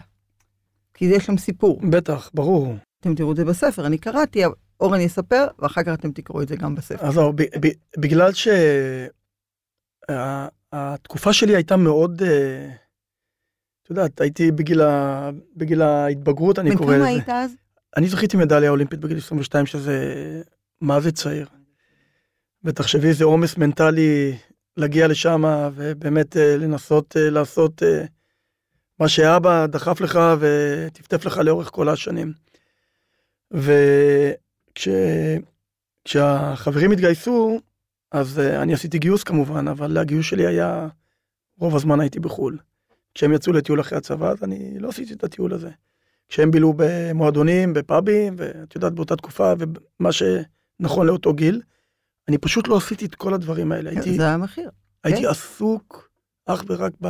[0.94, 1.80] כי יש שם סיפור.
[1.90, 2.76] בטח, ברור.
[3.00, 4.42] אתם תראו את זה בספר, אני קראתי,
[4.80, 7.06] אורן יספר, ואחר כך אתם תקראו את זה גם בספר.
[7.06, 7.32] אז זהו,
[7.98, 8.30] בגלל
[10.10, 12.70] שהתקופה שלי הייתה מאוד, אה,
[13.82, 15.30] את יודעת, הייתי בגיל, ה...
[15.56, 17.04] בגיל ההתבגרות, אני קורא לזה.
[17.04, 17.54] בן כמה היית אז?
[17.98, 20.02] אני זכיתי מדליה אולימפית בגיל 22, שזה
[20.80, 21.48] מה זה צעיר.
[22.64, 24.36] ותחשבי איזה עומס מנטלי
[24.76, 27.82] להגיע לשם ובאמת אה, לנסות אה, לעשות
[29.00, 32.32] מה שאבא דחף לך וטפטף לך לאורך כל השנים.
[36.06, 37.60] וכשהחברים התגייסו,
[38.12, 40.88] אז אני עשיתי גיוס כמובן, אבל הגיוס שלי היה,
[41.58, 42.58] רוב הזמן הייתי בחו"ל.
[43.14, 45.70] כשהם יצאו לטיול אחרי הצבא, אז אני לא עשיתי את הטיול הזה.
[46.28, 51.62] כשהם בילו במועדונים, בפאבים, ואת יודעת, באותה תקופה, ומה שנכון לאותו גיל,
[52.28, 53.90] אני פשוט לא עשיתי את כל הדברים האלה.
[53.90, 54.70] הייתי, זה המחיר.
[55.04, 55.28] הייתי כן?
[55.28, 56.10] עסוק
[56.46, 57.08] אך ורק ב,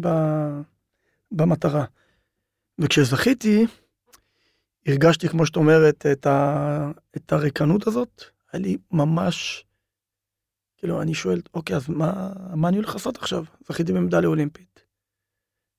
[0.00, 0.08] ב,
[1.32, 1.84] במטרה.
[2.78, 3.66] וכשזכיתי,
[4.86, 8.22] הרגשתי, כמו שאת אומרת, את, ה, את הריקנות הזאת.
[8.52, 9.64] היה לי ממש,
[10.76, 13.44] כאילו, אני שואל, אוקיי, אז מה, מה אני הולך לעשות עכשיו?
[13.68, 14.84] זכיתי במדליה אולימפית.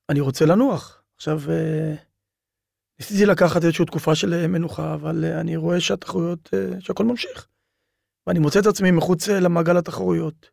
[0.10, 1.04] אני רוצה לנוח.
[1.16, 1.96] עכשיו, אה,
[3.02, 7.48] ניסיתי לקחת איזושהי תקופה של מנוחה, אבל אה, אני רואה שהתחרויות, אה, שהכל ממשיך.
[8.28, 10.50] ואני מוצא את עצמי מחוץ למעגל התחרויות.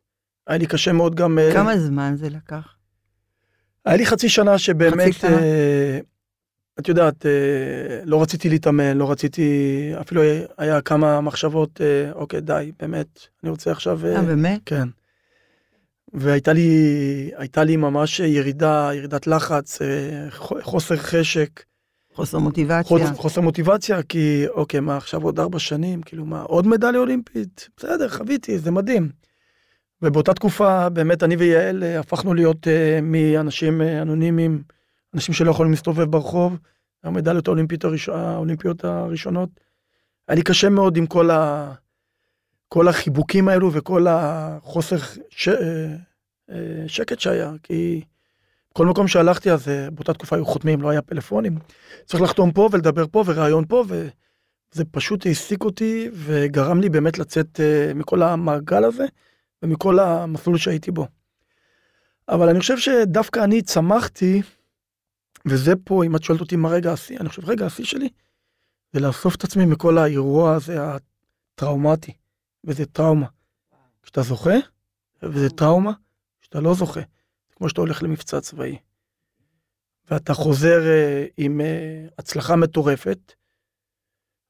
[0.47, 1.39] היה לי קשה מאוד גם...
[1.53, 2.75] כמה זמן זה לקח?
[3.85, 5.39] היה לי חצי שנה שבאמת, חצי שנה?
[5.39, 5.99] אה,
[6.79, 10.21] את יודעת, אה, לא רציתי להתאמן, לא רציתי, אפילו
[10.57, 14.05] היה כמה מחשבות, אה, אוקיי, די, באמת, אני רוצה עכשיו...
[14.05, 14.61] אה, באמת?
[14.65, 14.87] כן.
[16.13, 20.31] והייתה לי, הייתה לי ממש ירידה, ירידת לחץ, אה,
[20.61, 21.63] חוסר חשק.
[22.19, 22.83] חוסר מוטיבציה.
[22.83, 27.69] חוסר, חוסר מוטיבציה, כי אוקיי, מה עכשיו עוד ארבע שנים, כאילו מה, עוד מדליה אולימפית?
[27.77, 29.09] בסדר, חוויתי, זה מדהים.
[30.01, 34.63] ובאותה תקופה באמת אני ויעל אה, הפכנו להיות uh, מאנשים uh, אנונימיים,
[35.13, 36.57] אנשים שלא יכולים להסתובב ברחוב,
[37.03, 38.09] המדליות האולימפיות, הראש...
[38.09, 39.49] האולימפיות הראשונות.
[40.27, 41.73] היה לי קשה מאוד עם כל, ה...
[42.67, 44.97] כל החיבוקים האלו וכל החוסר
[45.29, 45.49] ש...
[46.87, 48.01] שקט שהיה, כי
[48.79, 51.57] כל מקום שהלכתי אז באותה תקופה היו חותמים, לא היה פלאפונים.
[52.05, 57.59] צריך לחתום פה ולדבר פה וראיון פה, וזה פשוט העסיק אותי וגרם לי באמת לצאת
[57.95, 59.05] מכל המעגל הזה.
[59.63, 61.07] ומכל המסלול שהייתי בו.
[62.29, 64.41] אבל אני חושב שדווקא אני צמחתי,
[65.45, 68.09] וזה פה, אם את שואלת אותי מה רגע השיא, אני חושב רגע השיא שלי,
[68.93, 70.77] זה לאסוף את עצמי מכל האירוע הזה
[71.55, 72.13] הטראומטי,
[72.63, 73.27] וזה טראומה.
[74.03, 74.55] כשאתה זוכה,
[75.23, 75.91] וזה טראומה,
[76.41, 77.01] כשאתה לא זוכה,
[77.59, 78.77] כמו שאתה הולך למבצע צבאי.
[80.11, 83.33] ואתה חוזר uh, עם uh, הצלחה מטורפת,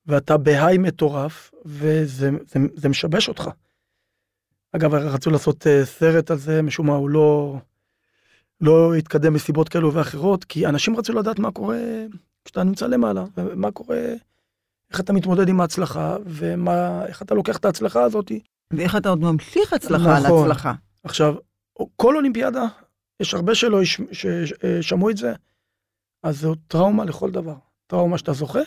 [0.06, 3.50] ואתה בהיי מטורף, וזה זה, זה משבש אותך.
[4.72, 7.58] אגב, רצו לעשות uh, סרט על זה, משום מה הוא לא,
[8.62, 11.78] לא התקדם מסיבות כאלו ואחרות, כי אנשים רצו לדעת מה קורה
[12.46, 13.98] כשאתה נמצא למעלה, ומה קורה,
[14.92, 18.32] איך אתה מתמודד עם ההצלחה, ואיך אתה לוקח את ההצלחה הזאת.
[18.74, 20.44] ואיך אתה עוד ממשיך הצלחה נכון.
[20.46, 20.74] על הצלחה.
[21.04, 21.36] עכשיו,
[21.96, 22.66] כל אולימפיאדה,
[23.20, 23.80] יש הרבה שלא
[24.82, 25.34] שמעו את זה,
[26.24, 27.56] אז זו טראומה לכל דבר.
[27.88, 28.60] טראומה שאתה זוכה,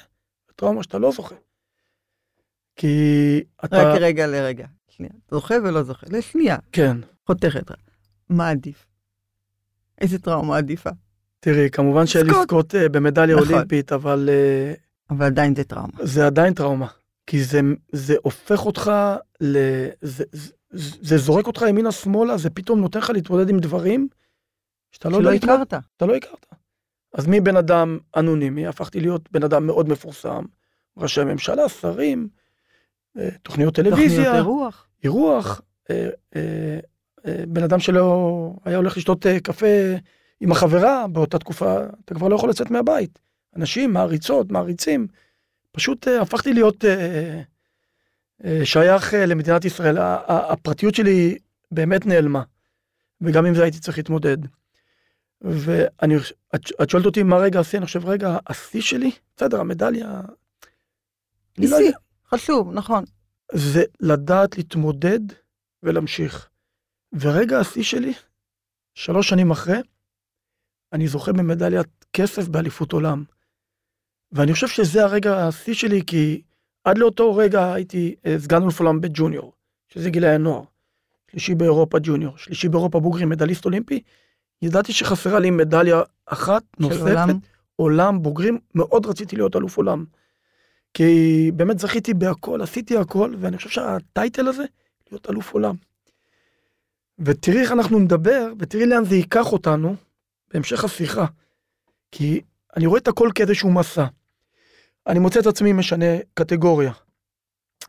[0.50, 1.34] וטראומה שאתה לא זוכה.
[2.76, 2.96] כי
[3.64, 3.76] אתה...
[3.82, 4.66] רק רגע לרגע.
[4.88, 6.56] שנייה, זוכה ולא זוכה, לשנייה.
[6.72, 6.96] כן.
[7.26, 7.70] חותכת.
[8.28, 8.86] מה עדיף?
[10.00, 10.90] איזה טראומה עדיפה?
[11.40, 13.48] תראי, כמובן שלזכות uh, במדליה נכון.
[13.48, 14.28] אולימפית, אבל...
[14.28, 15.92] Uh, אבל עדיין זה טראומה.
[16.02, 16.86] זה עדיין טראומה.
[17.26, 17.60] כי זה,
[17.92, 18.92] זה הופך אותך
[19.40, 19.56] ל...
[20.00, 20.52] זה, זה,
[21.00, 24.08] זה זורק אותך ימינה שמאלה, זה פתאום נותן לך להתמודד עם דברים
[24.92, 25.18] שאתה לא...
[25.18, 25.74] שלא הכרת.
[25.96, 26.46] אתה לא הכרת.
[27.14, 30.44] אז מבן אדם אנונימי, הפכתי להיות בן אדם מאוד מפורסם,
[30.96, 32.28] ראשי ממשלה, שרים,
[33.18, 34.16] אה, תוכניות טלוויזיה.
[34.16, 34.88] תוכניות אירוח.
[35.04, 35.60] אירוח.
[35.90, 36.78] אה, אה,
[37.48, 39.66] בן אדם שלא היה הולך לשתות קפה
[40.40, 43.18] עם החברה באותה תקופה, אתה כבר לא יכול לצאת מהבית.
[43.56, 45.06] אנשים, מעריצות, מעריצים.
[45.72, 46.84] פשוט הפכתי להיות
[48.64, 49.96] שייך למדינת ישראל.
[50.28, 51.38] הפרטיות שלי
[51.70, 52.42] באמת נעלמה.
[53.20, 54.36] וגם עם זה הייתי צריך להתמודד.
[55.42, 56.14] ואני,
[56.54, 60.20] את, את שואלת אותי מה רגע השיא, אני חושב רגע השיא שלי, בסדר, המדליה.
[61.58, 61.76] אני לא.
[62.28, 63.04] חשוב, נכון.
[63.52, 65.20] זה לדעת להתמודד
[65.82, 66.48] ולהמשיך.
[67.12, 68.12] ורגע השיא שלי,
[68.94, 69.78] שלוש שנים אחרי,
[70.92, 73.24] אני זוכה במדליית כסף באליפות עולם.
[74.32, 76.42] ואני חושב שזה הרגע השיא שלי, כי
[76.84, 79.52] עד לאותו רגע הייתי אה, סגן אלוף עולם בג'וניור,
[79.88, 80.62] שזה גילי הנוער.
[81.30, 84.02] שלישי באירופה ג'וניור, שלישי באירופה בוגרים, מדליסט אולימפי.
[84.62, 87.38] ידעתי שחסרה לי מדליה אחת נוספת, עולם?
[87.76, 90.04] עולם בוגרים, מאוד רציתי להיות אלוף עולם.
[90.94, 94.64] כי באמת זכיתי בהכל, עשיתי הכל, ואני חושב שהטייטל הזה,
[95.10, 95.74] להיות אלוף עולם.
[97.18, 99.96] ותראי איך אנחנו נדבר, ותראי לאן זה ייקח אותנו
[100.54, 101.26] בהמשך השיחה.
[102.12, 102.40] כי
[102.76, 104.06] אני רואה את הכל כאיזשהו מסע.
[105.06, 106.92] אני מוצא את עצמי משנה קטגוריה.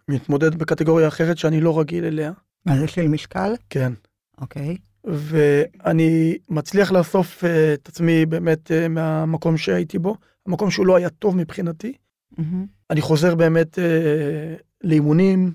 [0.07, 2.31] מתמודד בקטגוריה אחרת שאני לא רגיל אליה.
[2.65, 3.53] מה זה של משקל?
[3.69, 3.93] כן.
[4.41, 4.77] אוקיי.
[5.03, 11.09] ואני מצליח לאסוף אה, את עצמי באמת אה, מהמקום שהייתי בו, המקום שהוא לא היה
[11.09, 11.93] טוב מבחינתי.
[12.37, 12.65] מהמם.
[12.89, 15.53] אני חוזר באמת אה, לאימונים,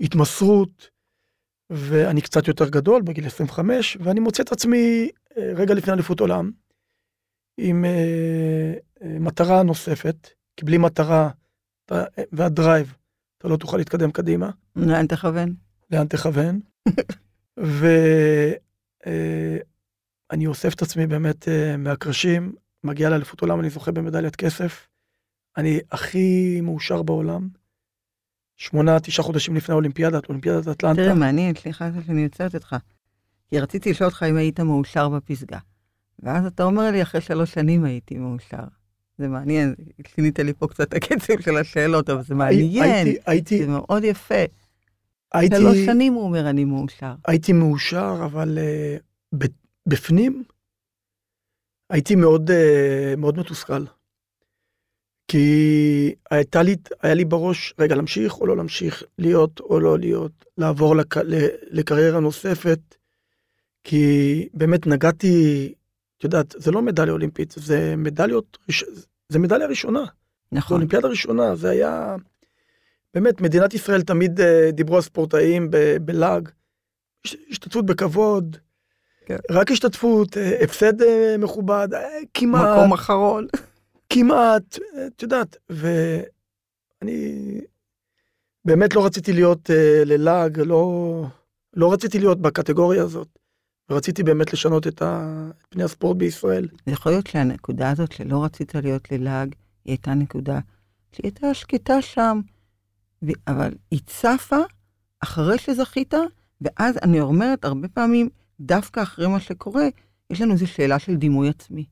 [0.00, 0.90] להתמסרות,
[1.70, 6.50] ואני קצת יותר גדול, בגיל 25, ואני מוצא את עצמי אה, רגע לפני אליפות עולם,
[7.58, 11.30] עם אה, אה, מטרה נוספת, כי בלי מטרה
[11.86, 12.94] אתה, והדרייב,
[13.38, 15.54] אתה לא תוכל להתקדם קדימה, לאן תכוון?
[15.90, 16.60] לאן תכוון.
[20.30, 22.52] ואני אוסף את עצמי באמת אה, מהקרשים,
[22.84, 24.88] מגיע לאליפות עולם, אני זוכה במדליית כסף.
[25.56, 27.48] אני הכי מאושר בעולם.
[28.56, 31.02] שמונה, תשעה חודשים לפני האולימפיאדת, אולימפיאדת אטלנטה.
[31.02, 32.76] תראה, מעניין, סליחה שאני עוצרת אותך.
[33.48, 35.58] כי רציתי לשאול אותך אם היית מאושר בפסגה.
[36.22, 38.64] ואז אתה אומר לי, אחרי שלוש שנים הייתי מאושר.
[39.18, 39.74] זה מעניין,
[40.14, 42.82] שינית לי פה קצת הקצב של השאלות, אבל זה מעניין.
[42.82, 44.44] הייתי, הייתי, זה מאוד יפה.
[45.34, 47.14] הייתי, שלוש שנים הוא אומר, אני מאושר.
[47.26, 49.36] הייתי מאושר, אבל uh,
[49.86, 50.44] בפנים
[51.90, 53.84] הייתי מאוד, uh, מאוד מתוסכל.
[55.28, 60.44] כי הייתה לי, היה לי בראש, רגע, להמשיך או לא להמשיך, להיות או לא להיות,
[60.58, 61.14] לעבור לק,
[61.70, 62.80] לקריירה נוספת,
[63.84, 65.72] כי באמת נגעתי,
[66.18, 68.58] את יודעת, זה לא מדליה אולימפית, זה מדליות,
[69.28, 70.00] זה מדליה ראשונה.
[70.00, 70.06] זו
[70.52, 70.74] נכון.
[70.74, 72.16] אולימפיאדה ראשונה, זה היה...
[73.14, 75.70] באמת, מדינת ישראל תמיד אה, דיברו על ספורטאים
[76.04, 76.48] בלעג.
[77.26, 78.56] הש- השתתפות בכבוד,
[79.26, 79.36] כן.
[79.50, 81.88] רק השתתפות, אה, הפסד אה, מכובד,
[82.34, 83.46] כמעט, מקום אחרון.
[84.10, 87.60] כמעט, את יודעת, ואני
[88.64, 89.70] באמת לא רציתי להיות
[90.04, 91.24] ללעג, לא,
[91.74, 93.28] לא רציתי להיות בקטגוריה הזאת.
[93.90, 96.68] רציתי באמת לשנות את ה- את פני הספורט בישראל.
[96.86, 100.58] יכול להיות שהנקודה הזאת שלא רצית להיות ללעג, היא הייתה נקודה
[101.12, 102.40] שהיא הייתה שקטה שם,
[103.46, 104.60] אבל היא צפה
[105.20, 106.14] אחרי שזכית,
[106.60, 108.28] ואז אני אומרת הרבה פעמים,
[108.60, 109.84] דווקא אחרי מה שקורה,
[110.30, 111.84] יש לנו איזו שאלה של דימוי עצמי.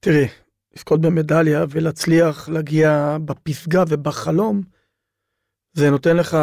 [0.00, 0.28] תראי,
[0.76, 4.62] לזכות במדליה ולהצליח להגיע בפסגה ובחלום,
[5.72, 6.36] זה נותן לך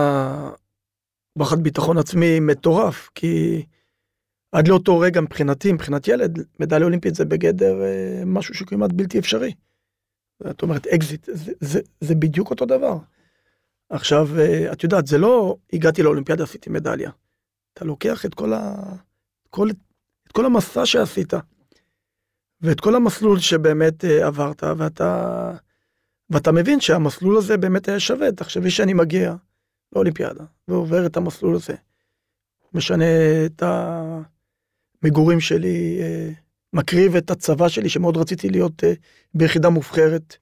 [1.40, 3.66] פחד ביטחון עצמי מטורף, כי
[4.52, 9.54] עד לאותו רגע מבחינתי, מבחינת ילד, מדליה אולימפית זה בגדר אה, משהו שכמעט בלתי אפשרי.
[10.44, 12.98] זאת אומרת, אקזיט, זה, זה, זה בדיוק אותו דבר.
[13.89, 17.12] עכשיו, אה, את יודעת, זה לא הגעתי לאולימפיאדה, עשיתי מדליה.
[17.73, 18.76] אתה לוקח את כל, ה...
[19.50, 19.69] כל...
[20.28, 21.34] את כל המסע שעשית,
[22.62, 25.52] ואת כל המסלול שבאמת אה, עברת, ואתה,
[26.30, 28.32] ואתה מבין שהמסלול הזה באמת היה שווה.
[28.32, 29.36] תחשבי שאני מגיע
[29.93, 31.76] לאולימפיאדה ועובר את המסלול הזה,
[32.73, 33.06] משנה
[33.45, 33.63] את
[35.04, 36.30] המגורים שלי, אה,
[36.73, 38.84] מקריב את הצבא שלי, שמאוד רציתי להיות
[39.34, 40.38] ביחידה מובחרת,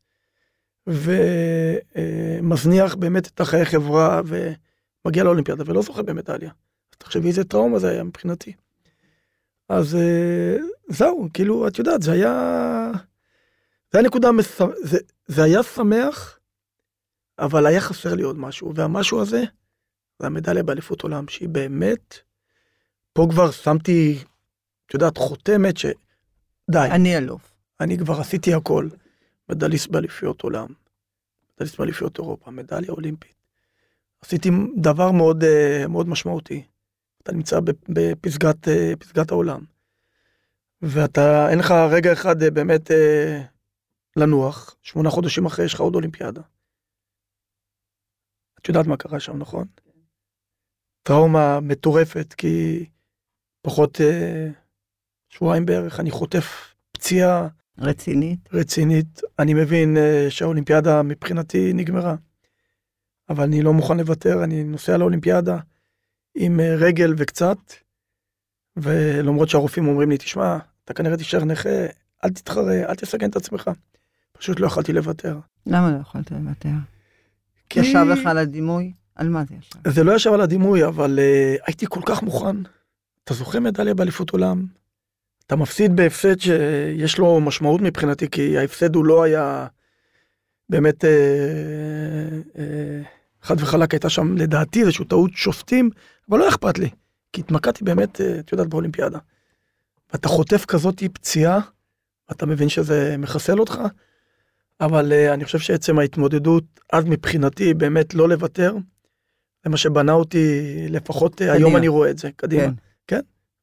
[0.87, 6.51] ומזניח באמת את החיי חברה, ומגיע לאולימפיאדה ולא זוכה במדליה.
[6.91, 8.53] אז תחשבי איזה טראומה זה היה מבחינתי.
[9.69, 12.91] אז אה, זהו, כאילו, את יודעת, זה היה...
[13.93, 14.61] זה היה נקודה, מס...
[14.83, 16.39] זה, זה היה שמח,
[17.39, 19.43] אבל היה חסר לי עוד משהו, והמשהו הזה,
[20.19, 22.15] זה המדליה באליפות עולם, שהיא באמת,
[23.13, 24.23] פה כבר שמתי,
[24.85, 25.85] את יודעת, חותמת ש...
[26.71, 27.53] די, אני אלוף.
[27.79, 28.87] אני כבר עשיתי הכל.
[29.49, 30.67] מדליסט באליפויות עולם,
[31.55, 33.35] מדליסט באליפויות אירופה, מדליה אולימפית.
[34.21, 36.63] עשיתי דבר מאוד, אה, מאוד משמעותי.
[37.23, 39.63] אתה נמצא בפ- בפסגת, אה, פסגת העולם.
[40.81, 42.91] ואתה, אין לך רגע אחד אה, באמת
[44.17, 46.41] לנוח, שמונה חודשים אחרי יש לך עוד אולימפיאדה.
[48.61, 49.67] את יודעת מה קרה שם, נכון?
[51.03, 52.85] טראומה מטורפת, כי
[53.61, 53.97] פחות
[55.29, 57.47] שבועיים בערך אני חוטף פציעה
[57.77, 58.39] רצינית.
[58.53, 59.21] רצינית.
[59.39, 62.15] אני מבין אה, שהאולימפיאדה מבחינתי נגמרה,
[63.29, 65.57] אבל אני לא מוכן לוותר, אני נוסע לאולימפיאדה
[66.35, 67.57] עם אה, רגל וקצת,
[68.77, 71.85] ולמרות שהרופאים אומרים לי, תשמע, אתה כנראה תישאר נכה,
[72.23, 73.69] אל תתחרה, אל תסכן את עצמך.
[74.37, 75.39] פשוט לא יכולתי לוותר.
[75.65, 76.69] למה לא יכולת לוותר?
[77.69, 78.93] כי ישב לך על הדימוי?
[79.15, 79.89] על מה זה ישב?
[79.89, 82.55] זה לא ישב על הדימוי, אבל uh, הייתי כל כך מוכן.
[83.23, 84.65] אתה זוכה מדליה באליפות עולם,
[85.47, 89.67] אתה מפסיד בהפסד שיש לו משמעות מבחינתי, כי ההפסד הוא לא היה
[90.69, 91.09] באמת, אה,
[92.57, 93.01] אה,
[93.41, 95.89] חד וחלק הייתה שם לדעתי איזושהי טעות שופטים,
[96.29, 96.89] אבל לא אכפת לי,
[97.33, 99.19] כי התמקדתי באמת, אה, את יודעת, באולימפיאדה.
[100.13, 101.59] ואתה חוטף כזאת פציעה,
[102.31, 103.81] אתה מבין שזה מחסל אותך,
[104.81, 108.75] אבל אה, אני חושב שעצם ההתמודדות, אז מבחינתי, באמת לא לוותר,
[109.63, 111.79] זה מה שבנה אותי, לפחות אה, היום קדימה.
[111.79, 112.63] אני רואה את זה, קדימה.
[112.63, 112.71] כן.
[113.07, 113.21] כן,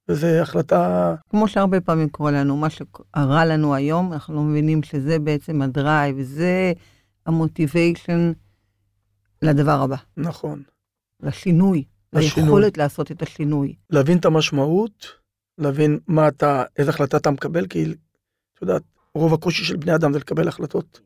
[0.08, 5.18] וזו החלטה, כמו שהרבה פעמים קורה לנו, מה שקרה לנו היום, אנחנו לא מבינים שזה
[5.18, 6.72] בעצם הדרייב, זה
[7.26, 8.32] המוטיביישן
[9.42, 10.62] לדבר הבא, נכון.
[11.20, 12.44] לשינוי, לשינוי.
[12.44, 13.74] ליכולת לעשות את השינוי.
[13.90, 15.06] להבין את המשמעות,
[15.58, 17.84] להבין מה אתה, איזה החלטה אתה מקבל, כי
[18.54, 18.82] את יודעת,
[19.14, 21.00] רוב הקושי של בני אדם זה לקבל החלטות.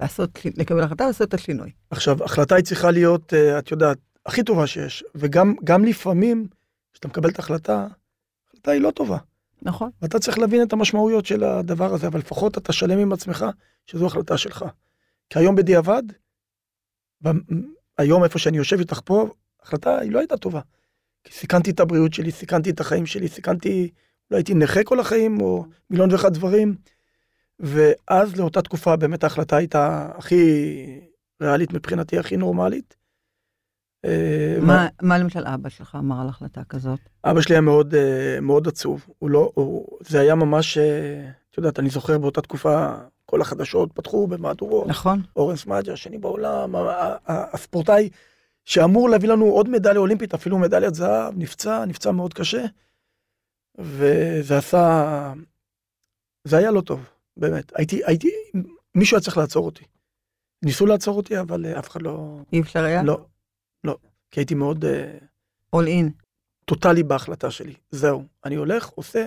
[0.00, 1.70] לעשות, לקבל החלטה ולעשות את השינוי.
[1.90, 6.46] עכשיו, החלטה היא צריכה להיות, אה, את יודעת, הכי טובה שיש, וגם גם לפעמים,
[6.92, 7.86] כשאתה מקבל את ההחלטה,
[8.58, 9.18] ההחלטה היא לא טובה.
[9.62, 9.90] נכון?
[10.02, 13.46] ואתה צריך להבין את המשמעויות של הדבר הזה, אבל לפחות אתה שלם עם עצמך
[13.86, 14.64] שזו החלטה שלך.
[15.30, 16.02] כי היום בדיעבד,
[17.98, 19.28] היום איפה שאני יושב איתך פה,
[19.60, 20.60] ההחלטה היא לא הייתה טובה.
[21.24, 23.90] כי סיכנתי את הבריאות שלי, סיכנתי את החיים שלי, סיכנתי,
[24.30, 26.74] לא הייתי נכה כל החיים, או מיליון ואחד דברים.
[27.60, 31.00] ואז לאותה תקופה באמת ההחלטה הייתה הכי
[31.42, 32.96] ריאלית מבחינתי, הכי נורמלית.
[34.04, 37.00] אה, מה, מה למשל אבא שלך אמר על החלטה כזאת?
[37.24, 39.06] אבא שלי היה מאוד, אה, מאוד עצוב.
[39.18, 42.94] הוא לא, הוא, זה היה ממש, אה, את יודעת, אני זוכר באותה תקופה,
[43.26, 44.86] כל החדשות פתחו במהדורות.
[44.86, 45.22] נכון?
[45.36, 46.74] אורן סמאג'ה, השני בעולם,
[47.26, 48.08] הספורטאי
[48.64, 52.64] שאמור להביא לנו עוד מדליה אולימפית, אפילו מדליית זהב, נפצע, נפצע מאוד קשה.
[53.78, 55.32] וזה עשה,
[56.44, 57.00] זה היה לא טוב,
[57.36, 57.72] באמת.
[57.76, 58.30] הייתי, הייתי,
[58.94, 59.84] מישהו היה צריך לעצור אותי.
[60.64, 63.02] ניסו לעצור אותי, אבל אף אחד לא, אי אפשר היה?
[63.02, 63.24] לא.
[64.30, 65.18] כי הייתי מאוד אה,
[65.76, 66.10] all in.
[66.64, 67.74] טוטאלי בהחלטה שלי.
[67.90, 69.24] זהו, אני הולך, עושה,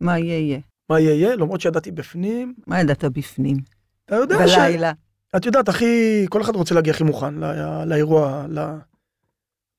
[0.00, 0.60] מה יהיה יהיה?
[0.90, 2.54] מה יהיה יהיה, למרות שידעתי בפנים.
[2.66, 3.56] מה ידעת בפנים?
[4.04, 4.56] אתה יודע ש...
[4.56, 4.92] בלילה.
[5.36, 8.62] את יודעת, הכי, כל אחד רוצה להגיע הכי מוכן לא, לאירוע, לא,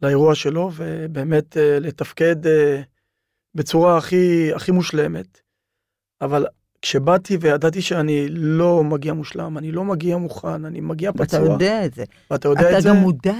[0.02, 2.82] לאירוע שלו, ובאמת אה, לתפקד אה,
[3.56, 5.42] בצורה הכי, הכי מושלמת.
[6.22, 6.46] אבל
[6.84, 11.86] כשבאתי וידעתי שאני לא מגיע מושלם, אני לא מגיע מוכן, אני מגיע ואתה פצוע, יודע
[11.86, 12.04] את זה.
[12.32, 13.38] ואתה יודע אתה את זה, גם מודע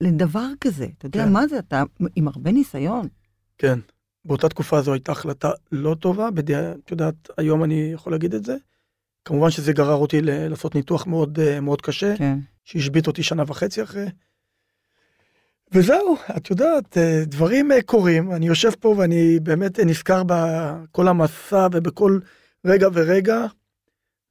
[0.00, 0.86] לדבר כזה.
[0.98, 1.32] אתה יודע כן.
[1.32, 1.58] מה זה?
[1.58, 1.82] אתה
[2.16, 3.08] עם הרבה ניסיון.
[3.58, 3.78] כן.
[4.24, 6.54] באותה תקופה זו הייתה החלטה לא טובה, בדי...
[6.56, 8.56] את יודעת, היום אני יכול להגיד את זה.
[9.24, 12.16] כמובן שזה גרר אותי ל- לעשות ניתוח מאוד, אה, מאוד קשה.
[12.16, 12.38] כן.
[12.64, 14.06] שהשבית אותי שנה וחצי אחרי.
[15.72, 21.68] וזהו, את יודעת, אה, דברים אה, קורים, אני יושב פה ואני באמת נזכר בכל המסע
[21.72, 22.18] ובכל
[22.64, 23.46] רגע ורגע,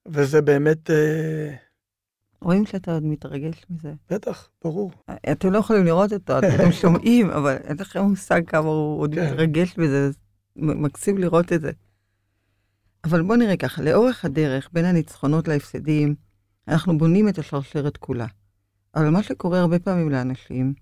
[0.08, 1.56] וזה באמת, אה,
[2.42, 3.94] רואים שאתה עוד מתרגש מזה.
[4.10, 4.92] בטח, ברור.
[5.32, 9.34] אתם לא יכולים לראות אותו, אתם שומעים, אבל אין לכם מושג כמה הוא עוד כן.
[9.34, 10.18] מתרגש בזה, זה
[10.56, 11.72] מ- מקסים לראות את זה.
[13.04, 16.16] אבל בוא נראה ככה, לאורך הדרך, בין הניצחונות להפסדים,
[16.68, 18.26] אנחנו בונים את השרשרת כולה.
[18.96, 20.74] אבל מה שקורה הרבה פעמים לאנשים,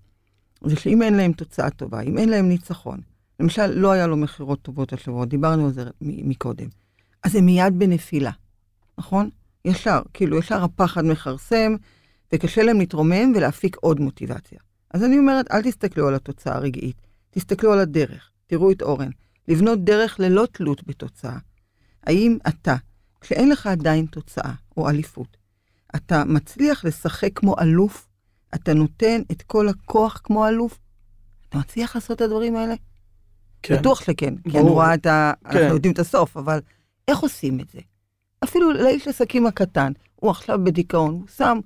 [0.64, 3.00] זה שאם אין להם תוצאה טובה, אם אין להם ניצחון,
[3.40, 6.68] למשל, לא היה לו מכירות טובות השבוע, דיברנו על זה מקודם,
[7.22, 8.30] אז הם מיד בנפילה,
[8.98, 9.30] נכון?
[9.64, 11.76] ישר, כאילו, ישר הפחד מכרסם,
[12.32, 14.58] וקשה להם להתרומם ולהפיק עוד מוטיבציה.
[14.90, 16.96] אז אני אומרת, אל תסתכלו על התוצאה הרגעית,
[17.30, 19.10] תסתכלו על הדרך, תראו את אורן,
[19.48, 21.38] לבנות דרך ללא תלות בתוצאה.
[22.02, 22.76] האם אתה,
[23.20, 25.36] כשאין לך עדיין תוצאה או אליפות,
[25.96, 28.08] אתה מצליח לשחק כמו אלוף?
[28.54, 30.78] אתה נותן את כל הכוח כמו אלוף?
[31.48, 32.74] אתה מצליח לעשות את הדברים האלה?
[33.62, 33.76] כן.
[33.76, 34.68] בטוח שכן, כי אני.
[34.68, 35.32] רואה את ה...
[35.44, 35.58] כן.
[35.58, 36.60] אנחנו יודעים את הסוף, אבל
[37.08, 37.80] איך עושים את זה?
[38.44, 41.58] אפילו לאיש עסקים הקטן, הוא עכשיו בדיכאון, הוא שם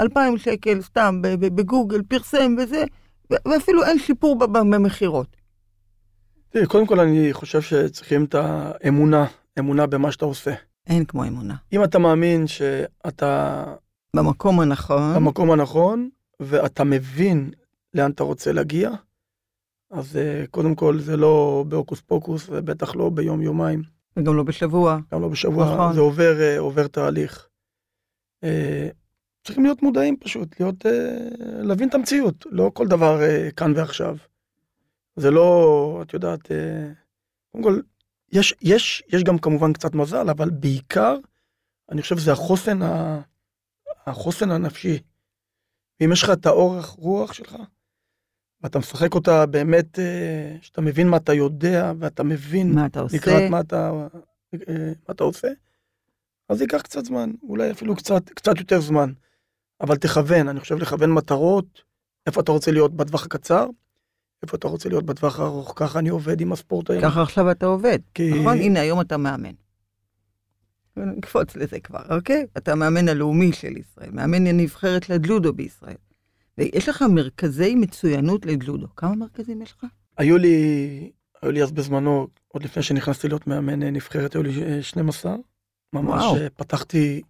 [0.00, 2.84] אלפיים שקל סתם בגוגל, פרסם וזה,
[3.30, 5.36] ואפילו אין שיפור במכירות.
[6.50, 9.26] תראי, קודם כל אני חושב שצריכים את האמונה,
[9.58, 10.54] אמונה במה שאתה עושה.
[10.86, 11.54] אין כמו אמונה.
[11.72, 13.64] אם אתה מאמין שאתה
[14.16, 16.08] במקום הנכון, במקום הנכון,
[16.40, 17.50] ואתה מבין
[17.94, 18.90] לאן אתה רוצה להגיע,
[19.90, 23.82] אז אה, קודם כל זה לא בהוקוס פוקוס, ובטח לא ביום יומיים.
[24.16, 24.98] וגם לא בשבוע.
[25.12, 25.94] גם לא בשבוע, נכון.
[25.94, 27.48] זה עובר, אה, עובר תהליך.
[28.44, 28.88] אה,
[29.44, 31.28] צריכים להיות מודעים פשוט, להיות, אה,
[31.62, 33.20] להבין את המציאות, לא כל דבר
[33.56, 34.16] כאן ועכשיו.
[35.16, 36.50] זה לא, את יודעת,
[37.52, 37.80] קודם כל,
[38.32, 41.16] יש, יש, יש גם כמובן קצת מזל, אבל בעיקר,
[41.90, 43.20] אני חושב שזה החוסן, ה,
[44.06, 44.98] החוסן הנפשי.
[46.04, 47.56] אם יש לך את האורך רוח שלך,
[48.62, 53.16] ואתה משחק אותה באמת, אה, שאתה מבין מה אתה יודע, ואתה מבין מה אתה עושה?
[53.16, 54.06] לקראת מה אתה,
[54.68, 55.48] אה, מה אתה עושה,
[56.48, 59.12] אז זה ייקח קצת זמן, אולי אפילו קצת, קצת יותר זמן.
[59.80, 61.82] אבל תכוון, אני חושב לכוון מטרות,
[62.26, 63.66] איפה אתה רוצה להיות בטווח הקצר,
[64.42, 67.00] איפה אתה רוצה להיות בטווח הארוך, ככה אני עובד עם הספורטאים.
[67.00, 67.98] ככה עכשיו אתה עובד.
[68.14, 68.40] כי...
[68.40, 68.58] נכון?
[68.58, 69.52] הנה, היום אתה מאמן.
[70.96, 72.46] נקפוץ לזה כבר, אוקיי?
[72.56, 75.96] אתה המאמן הלאומי של ישראל, מאמן הנבחרת לג'ודו בישראל.
[76.58, 78.86] ויש לך מרכזי מצוינות לג'ודו.
[78.96, 79.86] כמה מרכזים יש לך?
[80.18, 81.10] היו לי,
[81.42, 85.36] היו לי אז בזמנו, עוד לפני שנכנסתי להיות מאמן נבחרת, היו לי אה, 12.
[85.92, 86.36] ממש וואו.
[86.36, 87.22] אה, פתחתי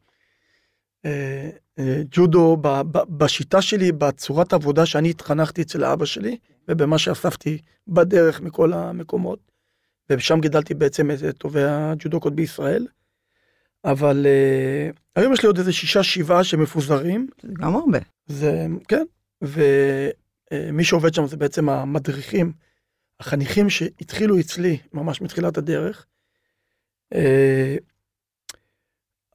[1.05, 6.37] אה, אה, ג'ודו ב, ב, בשיטה שלי, בצורת העבודה שאני התחנכתי אצל אבא שלי,
[6.69, 7.59] ובמה שאספתי
[7.89, 9.53] בדרך מכל המקומות.
[10.11, 12.87] ושם גידלתי בעצם את טובי הג'ודוקות בישראל.
[13.85, 17.27] אבל אה, היום יש לי עוד איזה שישה שבעה שמפוזרים.
[17.43, 17.99] זה גם הרבה.
[18.27, 19.05] זה, כן,
[19.43, 22.53] ומי שעובד שם זה בעצם המדריכים,
[23.21, 26.07] החניכים שהתחילו אצלי ממש מתחילת הדרך.
[27.15, 27.77] אה,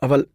[0.02, 0.26] אבל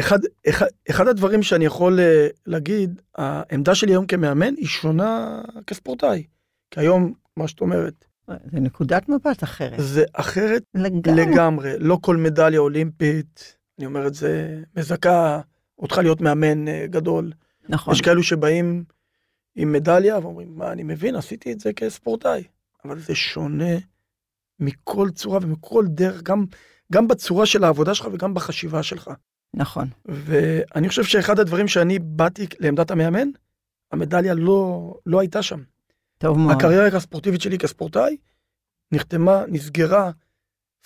[0.00, 0.18] אחד,
[0.48, 6.26] אחד, אחד הדברים שאני יכול אה, להגיד, העמדה שלי היום כמאמן היא שונה כספורטאי.
[6.70, 8.04] כי היום, מה שאת אומרת,
[8.52, 9.78] זה נקודת מבט אחרת.
[9.78, 11.26] זה אחרת לגמרי.
[11.26, 11.72] לגמרי.
[11.78, 15.40] לא כל מדליה אולימפית, אני אומר את זה, מזכה
[15.78, 17.32] אותך להיות מאמן אה, גדול.
[17.68, 17.94] נכון.
[17.94, 18.84] יש כאלו שבאים
[19.56, 22.44] עם מדליה ואומרים, מה, אני מבין, עשיתי את זה כספורטאי.
[22.84, 23.74] אבל זה שונה
[24.60, 26.44] מכל צורה ומכל דרך, גם,
[26.92, 29.10] גם בצורה של העבודה שלך וגם בחשיבה שלך.
[29.54, 29.88] נכון.
[30.04, 33.28] ואני חושב שאחד הדברים שאני באתי לעמדת המאמן,
[33.92, 35.60] המדליה לא, לא הייתה שם.
[36.18, 36.56] טוב מאוד.
[36.56, 38.16] הקריירה הספורטיבית שלי כספורטאי
[38.92, 40.10] נחתמה, נסגרה,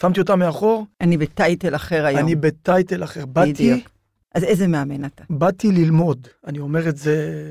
[0.00, 2.20] שמתי אותה מאחור, אני בטייטל אחר היום.
[2.20, 3.26] אני בטייטל אחר.
[3.26, 3.88] באתי, בדיוק.
[4.34, 5.24] אז איזה מאמן אתה?
[5.30, 7.44] באתי ללמוד, אני אומר את זה,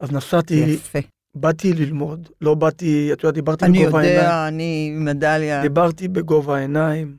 [0.00, 0.98] אז נסעתי, יפה.
[1.34, 4.18] באתי ללמוד, לא באתי, את יודעת, דיברתי אני בגובה העיניים.
[4.18, 5.62] יודע, אני עם מדליה.
[5.62, 7.16] דיברתי בגובה העיניים.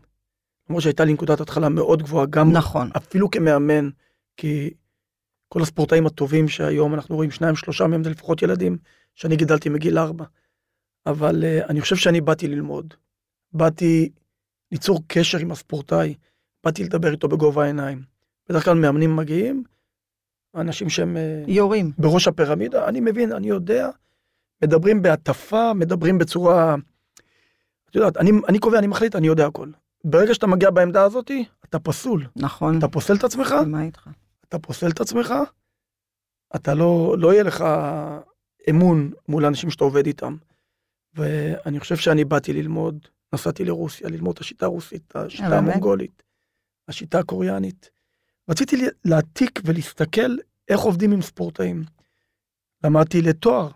[0.69, 2.89] למרות שהייתה לי נקודת התחלה מאוד גבוהה, גם נכון.
[2.97, 3.89] אפילו כמאמן,
[4.37, 4.69] כי
[5.49, 8.77] כל הספורטאים הטובים שהיום אנחנו רואים, שניים, שלושה מהם זה לפחות ילדים,
[9.19, 10.25] שאני גידלתי מגיל ארבע.
[11.05, 12.93] אבל uh, אני חושב שאני באתי ללמוד.
[13.53, 14.09] באתי
[14.71, 16.15] ליצור קשר עם הספורטאי,
[16.63, 18.01] באתי לדבר איתו בגובה העיניים.
[18.49, 19.63] בדרך כלל מאמנים מגיעים,
[20.55, 21.91] אנשים שהם uh, יורים.
[21.97, 23.89] בראש הפירמידה, אני מבין, אני יודע,
[24.63, 26.75] מדברים בהטפה, מדברים בצורה...
[27.89, 29.69] את יודעת, אני, אני קובע, אני מחליט, אני יודע הכל.
[30.03, 31.31] ברגע שאתה מגיע בעמדה הזאת,
[31.69, 32.27] אתה פסול.
[32.35, 32.77] נכון.
[32.77, 34.09] אתה פוסל את עצמך, מה איתך?
[34.47, 35.33] אתה פוסל את עצמך,
[36.55, 37.65] אתה לא, לא יהיה לך
[38.69, 40.35] אמון מול האנשים שאתה עובד איתם.
[41.13, 45.59] ואני חושב שאני באתי ללמוד, נסעתי לרוסיה, ללמוד את השיטה הרוסית, השיטה באמת?
[45.59, 46.23] המונגולית,
[46.87, 47.89] השיטה הקוריאנית.
[48.49, 50.35] רציתי להעתיק ולהסתכל
[50.67, 51.83] איך עובדים עם ספורטאים.
[52.83, 53.69] למדתי לתואר,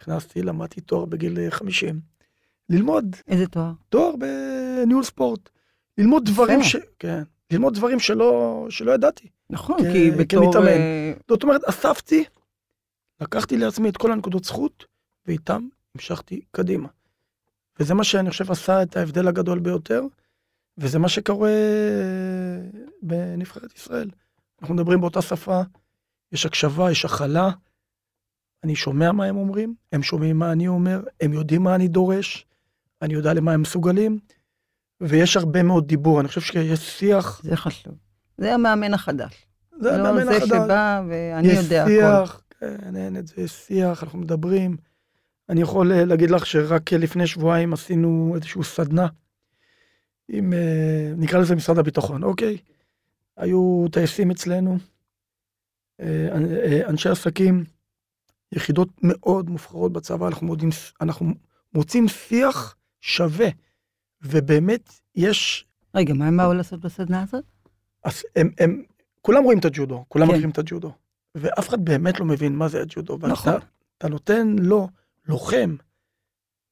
[0.00, 2.00] נכנסתי, למדתי תואר בגיל אה, 50.
[2.70, 3.72] ללמוד איזה תואר?
[3.88, 5.48] תואר בניהול ספורט.
[5.98, 6.76] ללמוד דברים ש...
[6.98, 7.22] כן.
[7.52, 9.28] ללמוד דברים שלא, שלא ידעתי.
[9.50, 10.44] נכון, כ- כי בתור...
[10.44, 10.66] כמתאמן.
[10.68, 12.24] אה, זאת אומרת, אספתי,
[13.24, 14.84] לקחתי לעצמי את כל הנקודות זכות,
[15.26, 16.88] ואיתם המשכתי קדימה.
[17.80, 20.02] וזה מה שאני חושב עשה את ההבדל הגדול ביותר,
[20.78, 21.52] וזה מה שקורה
[23.02, 24.10] בנבחרת ישראל.
[24.62, 25.62] אנחנו מדברים באותה שפה,
[26.32, 27.50] יש הקשבה, יש הכלה,
[28.64, 32.46] אני שומע מה הם אומרים, הם שומעים מה אני אומר, הם יודעים מה אני דורש,
[33.02, 34.18] אני יודע למה הם מסוגלים,
[35.00, 37.94] ויש הרבה מאוד דיבור, אני חושב שיש שיח, זה חשוב.
[38.38, 39.46] זה המאמן החדש.
[39.80, 40.48] זה לא המאמן זה החדש.
[40.48, 41.90] שבא ואני יש יודע הכל.
[41.90, 42.43] שיח,
[43.18, 44.76] את זה, שיח, אנחנו מדברים.
[45.48, 49.06] אני יכול אה, להגיד לך שרק אה, לפני שבועיים עשינו איזושהי סדנה
[50.28, 52.58] עם, אה, נקרא לזה משרד הביטחון, אוקיי?
[53.36, 54.78] היו טייסים אצלנו,
[56.00, 57.64] אנ- אנשי עסקים,
[58.52, 60.68] יחידות מאוד מובחרות בצבא, אנחנו, מודים,
[61.00, 61.26] אנחנו
[61.74, 63.48] מוצאים שיח שווה,
[64.22, 67.44] ובאמת יש רגע, מה הם באו לעשות בסדנה הזאת?
[68.04, 68.82] אז הם, הם,
[69.20, 70.32] כולם רואים את הג'ודו, כולם כן.
[70.32, 70.92] מכירים את הג'ודו,
[71.34, 73.12] ואף אחד באמת לא מבין מה זה הג'ודו.
[73.20, 73.52] ואתה- נכון.
[73.98, 74.88] אתה נותן לו
[75.26, 75.76] לוחם,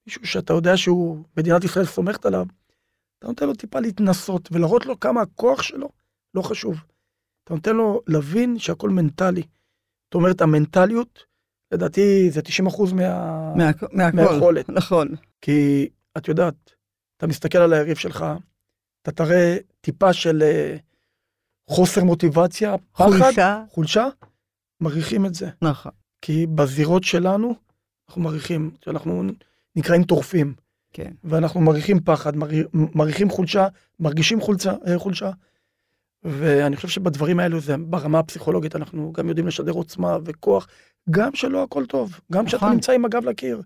[0.06, 2.46] מישהו שאתה יודע שהוא, מדינת ישראל סומכת עליו,
[3.18, 5.88] אתה נותן לו טיפה להתנסות ולהראות לו כמה הכוח שלו
[6.34, 6.76] לא חשוב.
[7.44, 9.42] אתה נותן לו להבין שהכל מנטלי.
[10.04, 11.24] זאת אומרת, המנטליות,
[11.72, 13.54] לדעתי זה 90% מה...
[13.56, 14.16] מה- מהכל.
[14.16, 14.68] מהיכולת.
[14.68, 15.08] נכון.
[15.40, 15.88] כי
[16.18, 16.54] את יודעת,
[17.16, 18.24] אתה מסתכל על היריב שלך,
[19.02, 20.76] אתה תראה טיפה של אה,
[21.70, 23.62] חוסר מוטיבציה, פחד, חולשה.
[23.68, 24.08] חולשה,
[24.82, 25.48] מעריכים את זה.
[25.62, 25.92] נכון.
[26.22, 27.54] כי בזירות שלנו,
[28.08, 29.22] אנחנו מעריכים, אנחנו
[29.76, 30.54] נקראים טורפים,
[30.92, 31.12] כן.
[31.24, 32.32] ואנחנו מעריכים פחד,
[32.72, 33.66] מעריכים חולשה,
[34.00, 35.30] מרגישים חולשה, אה, חולשה.
[36.24, 40.68] ואני חושב שבדברים האלו זה ברמה הפסיכולוגית אנחנו גם יודעים לשדר עוצמה וכוח,
[41.10, 42.72] גם שלא הכל טוב, גם כשאתה נכון.
[42.72, 43.62] נמצא עם הגב לקיר.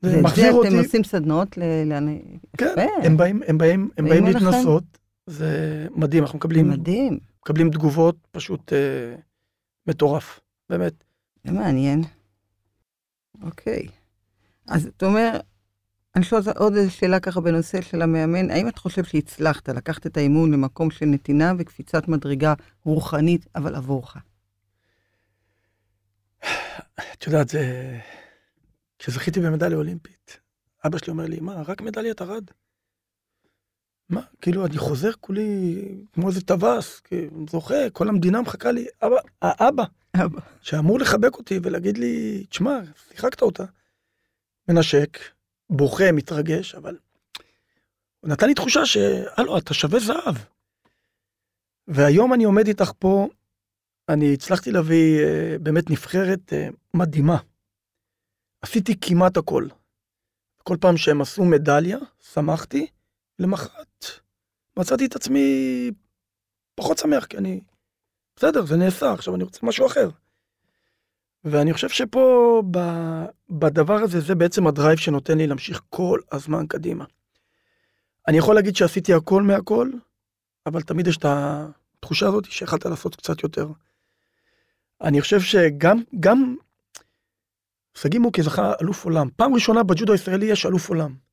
[0.00, 1.62] זה מחזיר אותי, אתם עושים סדנות ל...
[2.56, 2.74] כן.
[3.02, 4.24] הם באים, הם באים, הם באים?
[4.24, 4.84] להתנסות,
[5.26, 7.18] זה מדהים, אנחנו מקבלים, מדהים.
[7.42, 8.78] מקבלים תגובות פשוט אה,
[9.88, 11.04] מטורף, באמת.
[11.44, 12.02] זה מעניין.
[13.42, 13.86] אוקיי.
[14.66, 15.40] אז אתה אומר,
[16.16, 20.16] אני שואלת עוד איזו שאלה ככה בנושא של המאמן, האם את חושב שהצלחת לקחת את
[20.16, 24.16] האימון למקום של נתינה וקפיצת מדרגה רוחנית, אבל עבורך?
[27.12, 27.98] את יודעת, זה...
[28.98, 30.40] כשזכיתי במדליה אולימפית,
[30.86, 32.44] אבא שלי אומר לי, מה, רק מדליית ארד?
[34.08, 35.74] מה, כאילו, אני חוזר כולי
[36.12, 37.02] כמו איזה טווס,
[37.50, 39.84] זוכה, כל המדינה מחכה לי, אבא, האבא,
[40.16, 40.40] אבא.
[40.60, 43.64] שאמור לחבק אותי ולהגיד לי, תשמע, שיחקת אותה.
[44.68, 45.18] מנשק,
[45.70, 46.96] בוכה, מתרגש, אבל
[48.20, 50.36] הוא נתן לי תחושה שהלו, אתה שווה זהב.
[51.88, 53.28] והיום אני עומד איתך פה,
[54.08, 57.38] אני הצלחתי להביא אה, באמת נבחרת אה, מדהימה.
[58.62, 59.66] עשיתי כמעט הכל.
[60.62, 61.98] כל פעם שהם עשו מדליה,
[62.32, 62.86] שמחתי,
[63.38, 64.04] למחרת
[64.76, 65.90] מצאתי את עצמי
[66.74, 67.60] פחות שמח, כי אני...
[68.36, 70.10] בסדר, זה נעשה, עכשיו אני רוצה משהו אחר.
[71.44, 72.78] ואני חושב שפה, ב,
[73.50, 77.04] בדבר הזה, זה בעצם הדרייב שנותן לי להמשיך כל הזמן קדימה.
[78.28, 79.90] אני יכול להגיד שעשיתי הכל מהכל,
[80.66, 83.68] אבל תמיד יש את התחושה הזאת שיכלת לעשות קצת יותר.
[85.00, 86.56] אני חושב שגם, גם,
[87.94, 89.28] שגיא מוקי זכה אלוף עולם.
[89.36, 91.27] פעם ראשונה בג'ודו הישראלי יש אלוף עולם.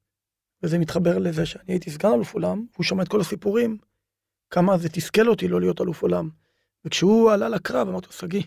[0.63, 3.77] וזה מתחבר לזה שאני הייתי סגן אלוף עולם, והוא שמע את כל הסיפורים,
[4.49, 6.29] כמה זה תסכל אותי לא להיות אלוף עולם.
[6.85, 8.41] וכשהוא עלה לקרב, אמרתי לו, שגיא,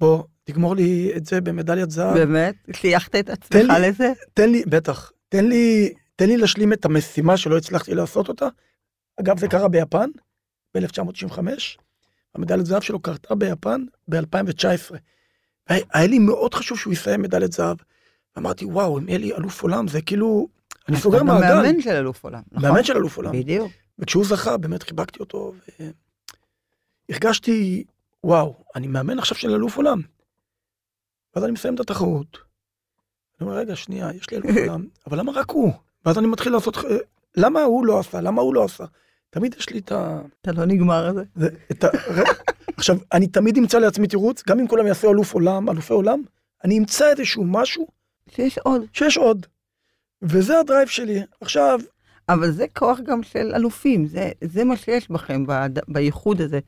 [0.00, 2.14] בוא, תגמור לי את זה במדליית זהב.
[2.18, 2.54] באמת?
[2.72, 4.12] חייכת את עצמך לי- לזה?
[4.34, 8.48] תן לי, בטח, תן לי, תן לי להשלים את המשימה שלא הצלחתי לעשות אותה.
[9.20, 10.10] אגב, זה קרה ביפן,
[10.76, 11.38] ב-1995.
[12.34, 14.94] המדליית זהב שלו קרתה ביפן ב-2019.
[15.68, 17.76] היה לי מאוד חשוב שהוא יסיים מדליית זהב.
[18.38, 20.48] אמרתי, וואו, אם יהיה לי אלוף עולם, זה כאילו,
[20.88, 21.54] אני סוגר אתה מעגל.
[21.54, 22.68] מאמן של אלוף עולם, נכון?
[22.68, 23.32] מאמן של אלוף עולם.
[23.32, 23.72] בדיוק.
[23.98, 25.52] וכשהוא זכה, באמת חיבקתי אותו,
[27.10, 27.84] והרגשתי,
[28.24, 30.00] וואו, אני מאמן עכשיו של אלוף עולם.
[31.34, 32.38] ואז אני מסיים את התחרות.
[33.40, 35.72] אני אומר, רגע, שנייה, יש לי אלוף עולם, אבל למה רק הוא?
[36.04, 36.76] ואז אני מתחיל לעשות,
[37.36, 38.20] למה הוא לא עשה?
[38.20, 38.84] למה הוא לא עשה?
[39.30, 40.20] תמיד יש לי את ה...
[40.42, 41.22] אתה לא נגמר זה.
[41.34, 41.88] זה- את ה...
[42.76, 46.22] עכשיו, אני תמיד אמצא לעצמי תירוץ, גם אם כולם יעשו אלוף עולם, אלופי עולם,
[46.64, 47.86] אני אמצא איזשהו משהו
[48.28, 48.82] שיש עוד.
[48.92, 49.46] שיש עוד.
[50.22, 51.22] וזה ה drive שלי.
[51.40, 51.80] עכשיו,
[52.28, 56.58] אבל זה כוח גם של אלופים, זה, זה מה שיש בכם בד- בייחוד הזה.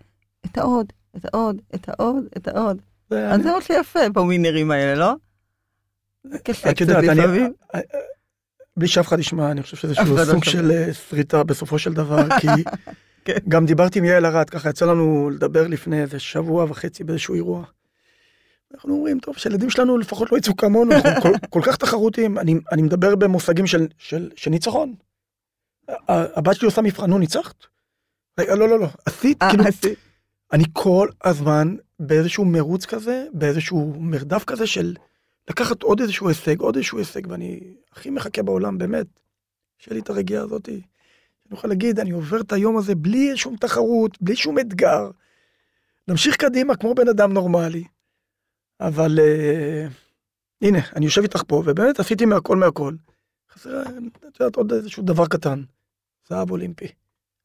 [0.46, 2.82] את העוד, את העוד, את העוד, את העוד.
[3.11, 5.12] זה- אז זה מה שיפה בווינרים האלה, לא?
[6.44, 7.53] קשה קצת יודעת, אני, לפעמים.
[8.76, 10.44] בלי שאף אחד ישמע, אני חושב שזה לא סוג.
[10.44, 12.46] של אה, שריטה בסופו של דבר, כי
[13.24, 13.36] כן.
[13.49, 17.64] גם דיברתי עם יעל ארד, ככה יצא לנו לדבר לפני איזה שבוע וחצי באיזשהו אירוע.
[18.74, 22.54] אנחנו אומרים, טוב, שהילדים שלנו לפחות לא יצאו כמונו, אנחנו כל, כל כך תחרותיים, אני,
[22.72, 24.94] אני מדבר במושגים של, של, של ניצחון.
[26.08, 27.66] הבת שלי עושה מבחן, נו, ניצחת?
[28.38, 29.64] רגע, לא, לא, לא, עשית, אה, כאילו,
[30.52, 34.94] אני כל הזמן באיזשהו מרוץ כזה, באיזשהו מרדף כזה של
[35.50, 37.60] לקחת עוד איזשהו הישג, עוד איזשהו הישג, ואני
[37.92, 39.06] הכי מחכה בעולם, באמת,
[39.78, 43.56] שיהיה לי את הרגיעה הזאת, שאני אוכל להגיד, אני עובר את היום הזה בלי שום
[43.56, 45.10] תחרות, בלי שום אתגר,
[46.08, 47.84] נמשיך קדימה כמו בן אדם נורמלי.
[48.81, 49.87] אבל אה,
[50.62, 52.95] הנה, אני יושב איתך פה, ובאמת עשיתי מהכל מהכל.
[53.53, 53.83] חסר,
[54.29, 55.62] את יודעת, עוד איזשהו דבר קטן,
[56.29, 56.89] זהב אולימפי.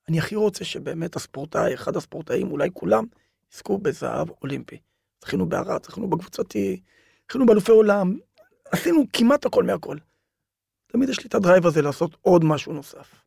[0.10, 3.06] אני הכי רוצה שבאמת הספורטאי, אחד הספורטאים, אולי כולם,
[3.54, 4.78] יזכו בזהב אולימפי.
[5.22, 6.82] זכינו בערד, זכינו בקבוצתי,
[7.30, 8.18] זכינו באלופי עולם,
[8.72, 9.98] עשינו כמעט הכל מהכל.
[10.88, 13.24] תמיד יש לי את הדרייב הזה לעשות עוד משהו נוסף.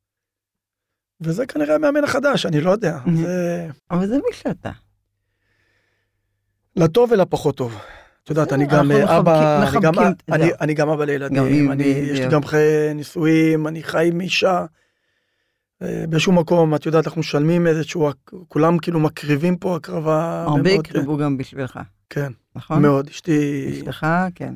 [1.20, 2.98] וזה כנראה המאמן החדש, אני לא יודע.
[3.22, 4.70] זה אבל זה מי שאתה.
[6.76, 7.78] לטוב ולפחות טוב.
[8.26, 9.62] את יודעת, אני גם אה, אבא,
[10.60, 12.28] אני גם- אבא גם לילדים, יש לי.
[12.28, 14.64] גם חיי נישואים, אני חי עם אישה.
[15.82, 18.10] אה, באיזשהו מקום, את יודעת, אנחנו משלמים איזשהו,
[18.48, 20.44] כולם כאילו מקריבים פה הקרבה.
[20.48, 22.82] הרבה מאוד, יקרבו גם בשבילך, כן, נכון?
[22.82, 23.08] מאוד.
[23.08, 24.54] אשתי, אשתך, כן.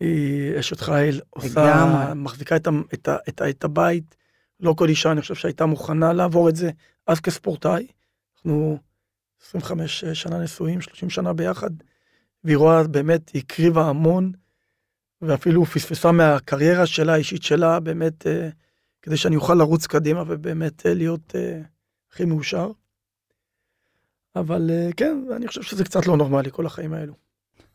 [0.00, 2.12] היא אשת חיל, עושה.
[2.16, 4.14] מחזיקה את, את, את, את הבית.
[4.60, 6.70] לא כל אישה, אני חושב שהייתה מוכנה לעבור את זה
[7.06, 7.86] אז כספורטאי.
[8.36, 8.78] אנחנו
[9.46, 11.70] 25 שנה נשואים, 30 שנה ביחד,
[12.44, 14.32] והיא רואה באמת, היא הקריבה המון,
[15.22, 18.48] ואפילו פספסה מהקריירה שלה, האישית שלה, באמת, אה,
[19.02, 21.60] כדי שאני אוכל לרוץ קדימה ובאמת אה, להיות אה,
[22.10, 22.70] הכי מאושר.
[24.36, 27.14] אבל אה, כן, אני חושב שזה קצת לא נורמלי, כל החיים האלו.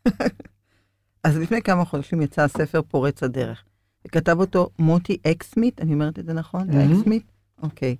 [1.23, 3.63] אז לפני כמה חודשים יצא הספר פורץ הדרך.
[4.05, 6.67] וכתב אותו מוטי אקסמית, אני אומרת את זה נכון?
[6.67, 6.99] מהמם.
[6.99, 7.31] אקסמית?
[7.63, 7.95] אוקיי.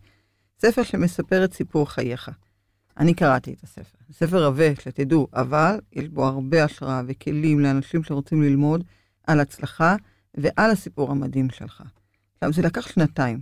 [0.59, 2.29] ספר שמספר את סיפור חייך.
[2.99, 3.97] אני קראתי את הספר.
[4.11, 8.83] ספר עבה, שתדעו, אבל יש בו הרבה השראה וכלים לאנשים שרוצים ללמוד
[9.27, 9.95] על הצלחה
[10.37, 11.83] ועל הסיפור המדהים שלך.
[12.33, 13.41] עכשיו, זה לקח שנתיים.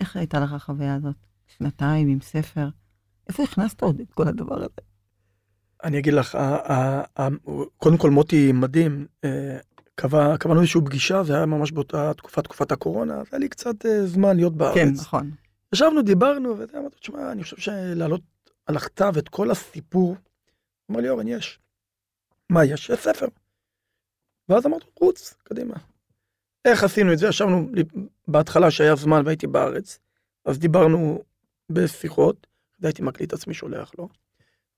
[0.00, 1.16] איך הייתה לך החוויה הזאת?
[1.58, 2.68] שנתיים עם ספר?
[3.28, 4.68] איפה הכנסת עוד את כל הדבר הזה?
[5.84, 6.38] אני אגיד לך,
[7.76, 9.58] קודם כל מוטי מדהים, אה,
[9.94, 13.86] קבע, קבענו איזושהי פגישה, זה היה ממש באותה תקופה, תקופת הקורונה, אז היה לי קצת
[13.86, 14.74] אה, זמן להיות בארץ.
[14.74, 15.30] כן, נכון.
[15.72, 18.20] ישבנו, דיברנו, וזה אמרתי, תשמע, אני חושב שלהעלות
[18.66, 20.16] על הכתב את כל הסיפור,
[20.90, 21.58] אמר לי, אורן, יש.
[22.50, 22.90] מה יש?
[22.90, 23.26] יש ספר.
[24.48, 25.74] ואז אמרתי, רוץ, קדימה.
[26.64, 27.28] איך עשינו את זה?
[27.28, 27.68] ישבנו
[28.28, 29.98] בהתחלה שהיה זמן והייתי בארץ,
[30.44, 31.22] אז דיברנו
[31.70, 32.46] בשיחות,
[32.80, 34.08] והייתי מקליט עצמי שולח לו.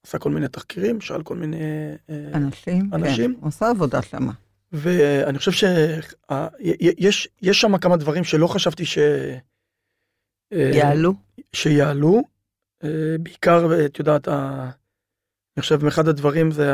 [0.07, 1.61] עשה כל מיני תחקירים, שאל כל מיני
[2.11, 3.35] אה, אנשים, אנשים.
[3.35, 4.33] כן, עושה עבודה שלמה.
[4.73, 8.99] ואני חושב שיש יש שם כמה דברים שלא חשבתי ש...
[10.53, 11.15] אה, יעלו.
[11.53, 12.23] שיעלו.
[12.85, 16.73] אה, בעיקר, את יודעת, אני חושב, אחד הדברים זה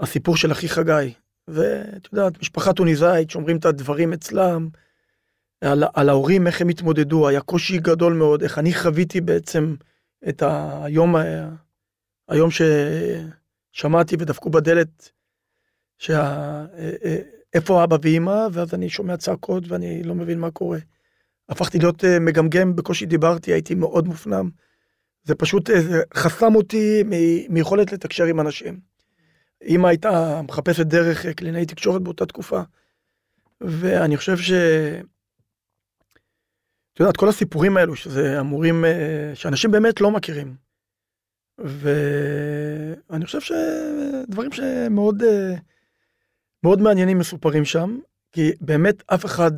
[0.00, 1.14] הסיפור של אחי חגי.
[1.48, 4.68] ואת יודעת, משפחה טוניסאית, שומרים את הדברים אצלם,
[5.60, 9.74] על, על ההורים, איך הם התמודדו, היה קושי גדול מאוד, איך אני חוויתי בעצם
[10.28, 10.42] את
[10.84, 11.48] היום, ה-
[12.28, 15.10] היום ששמעתי ודפקו בדלת,
[15.98, 16.20] שה,
[16.74, 17.18] אה, אה,
[17.54, 20.78] איפה אבא ואמא, ואז אני שומע צעקות ואני לא מבין מה קורה.
[21.50, 24.50] הפכתי להיות אה, מגמגם, בקושי דיברתי, הייתי מאוד מופנם.
[25.22, 27.02] זה פשוט אה, זה חסם אותי
[27.48, 28.80] מיכולת לתקשר עם אנשים.
[29.64, 32.60] אמא הייתה מחפשת דרך אה, קלינאי תקשורת באותה תקופה.
[33.60, 34.50] ואני חושב ש...
[36.92, 38.84] את יודעת, כל הסיפורים האלו, שזה אמורים,
[39.34, 40.54] שאנשים באמת לא מכירים.
[41.58, 45.22] ואני חושב שדברים שמאוד
[46.62, 47.98] מאוד מעניינים מסופרים שם,
[48.32, 49.52] כי באמת אף אחד,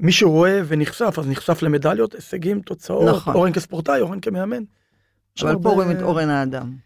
[0.00, 3.34] מי שרואה ונחשף, אז נחשף למדליות, הישגים, תוצאות, נכון.
[3.34, 4.62] אורן כספורטאי, אורן כמאמן.
[5.42, 6.76] אבל פה רואים את אורן האדם.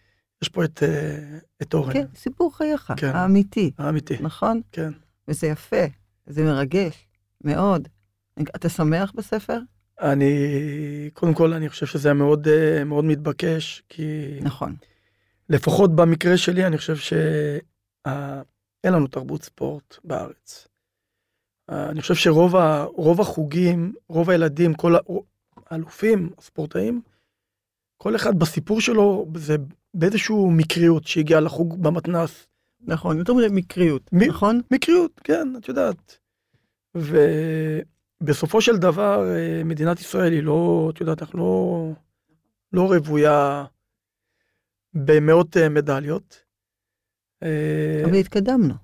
[0.43, 3.11] יש פה את, אה, את אורן, כן, סיפור חייך, כן.
[3.14, 4.16] האמיתי, האמיתי.
[4.20, 4.61] נכון?
[4.72, 4.93] כן.
[5.28, 5.85] וזה יפה,
[6.26, 7.07] זה מרגש,
[7.45, 7.89] מאוד.
[8.43, 9.59] אתה שמח בספר?
[10.01, 10.35] אני,
[11.12, 14.76] קודם כל, אני חושב שזה היה מאוד, אה, מאוד מתבקש, כי נכון.
[15.49, 17.62] לפחות במקרה שלי, אני חושב שאין
[18.85, 20.68] לנו תרבות ספורט בארץ.
[21.72, 24.94] אני חושב שרוב ה, רוב החוגים, רוב הילדים, כל
[25.66, 27.02] האלופים, הספורטאים,
[27.96, 29.56] כל אחד בסיפור שלו, זה
[29.94, 32.46] באיזשהו מקריות שהגיע לחוג במתנ"ס.
[32.80, 34.60] נכון, יותר מדי מקריות, מי- נכון?
[34.70, 36.18] מקריות, כן, את יודעת.
[38.22, 41.92] ובסופו של דבר, אה, מדינת ישראל היא לא, את יודעת, אנחנו לא,
[42.72, 43.64] לא רוויה
[44.94, 46.42] במאות אה, מדליות.
[47.42, 48.74] אה, אבל התקדמנו.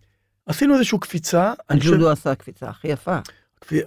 [0.48, 1.52] עשינו איזושהי קפיצה.
[1.72, 3.18] חושב- הג'ודו עשה קפיצה הכי יפה,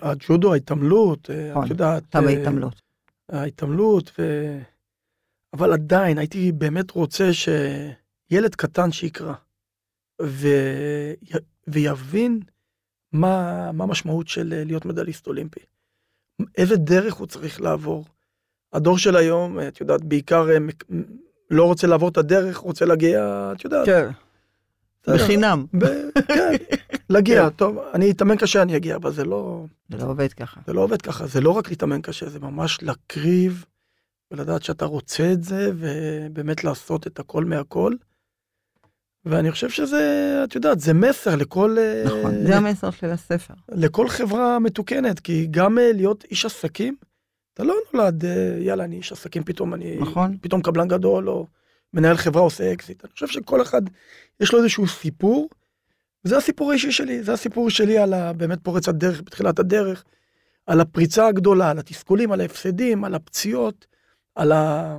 [0.02, 2.04] הג'ודו, ההתעמלות, אה, נכון, את יודעת.
[2.10, 2.82] אתה אה, בהתעמלות.
[3.30, 4.24] ההתעמלות, ו...
[5.54, 9.34] אבל עדיין הייתי באמת רוצה שילד קטן שיקרא
[10.22, 10.48] ו...
[11.68, 12.40] ויבין
[13.12, 15.60] מה, מה המשמעות של אה, להיות מדליסט אולימפי.
[16.58, 18.06] איזה דרך הוא צריך לעבור.
[18.74, 20.58] הדור של היום, אה, את יודעת, בעיקר אה,
[21.52, 23.86] לא רוצה לעבור את הדרך, רוצה להגיע, את יודעת.
[23.86, 24.10] כן.
[25.08, 25.66] בחינם.
[25.74, 25.86] ב-
[26.28, 26.52] כן,
[27.10, 29.66] להגיע, טוב, אני אתאמן קשה, אני אגיע, אבל זה לא...
[29.90, 30.62] זה לא עובד ככה.
[30.68, 33.66] זה לא עובד ככה, זה לא רק להתאמן קשה, זה ממש להקריב
[34.32, 37.94] ולדעת שאתה רוצה את זה, ובאמת לעשות את הכל מהכל.
[39.26, 43.54] ואני חושב שזה, את יודעת, זה מסר לכל, אה, נכון, זה המסר של הספר.
[43.70, 46.96] לכל חברה מתוקנת, כי גם אה, להיות איש עסקים,
[47.54, 50.38] אתה לא נולד, אה, יאללה, אני איש עסקים, פתאום אני, נכון.
[50.42, 51.48] פתאום קבלן גדול, או
[51.94, 53.06] מנהל חברה עושה אקזיט.
[53.06, 53.82] אני חושב שכל אחד,
[54.40, 55.50] יש לו איזשהו סיפור,
[56.24, 60.04] זה הסיפור האישי שלי, זה הסיפור שלי על ה, באמת פורץ הדרך, בתחילת הדרך,
[60.68, 63.88] על הפריצה הגדולה, על התסכולים, על ההפסדים, על הפציעות,
[64.36, 64.98] על, ה,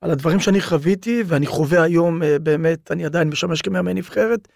[0.00, 4.48] על הדברים שאני חוויתי, ואני חווה היום, אה, באמת, אני עדיין משמש כמאמן נבחרת,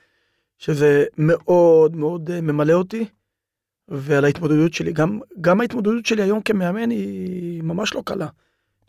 [0.59, 3.05] שזה מאוד מאוד אה, ממלא אותי,
[3.89, 4.93] ועל ההתמודדות שלי.
[4.93, 8.29] גם, גם ההתמודדות שלי היום כמאמן היא ממש לא קלה.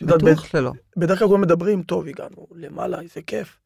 [0.02, 0.72] יודעת, בטוח שלא.
[0.98, 3.60] בדרך כלל כולם מדברים, טוב, הגענו למעלה, איזה כיף.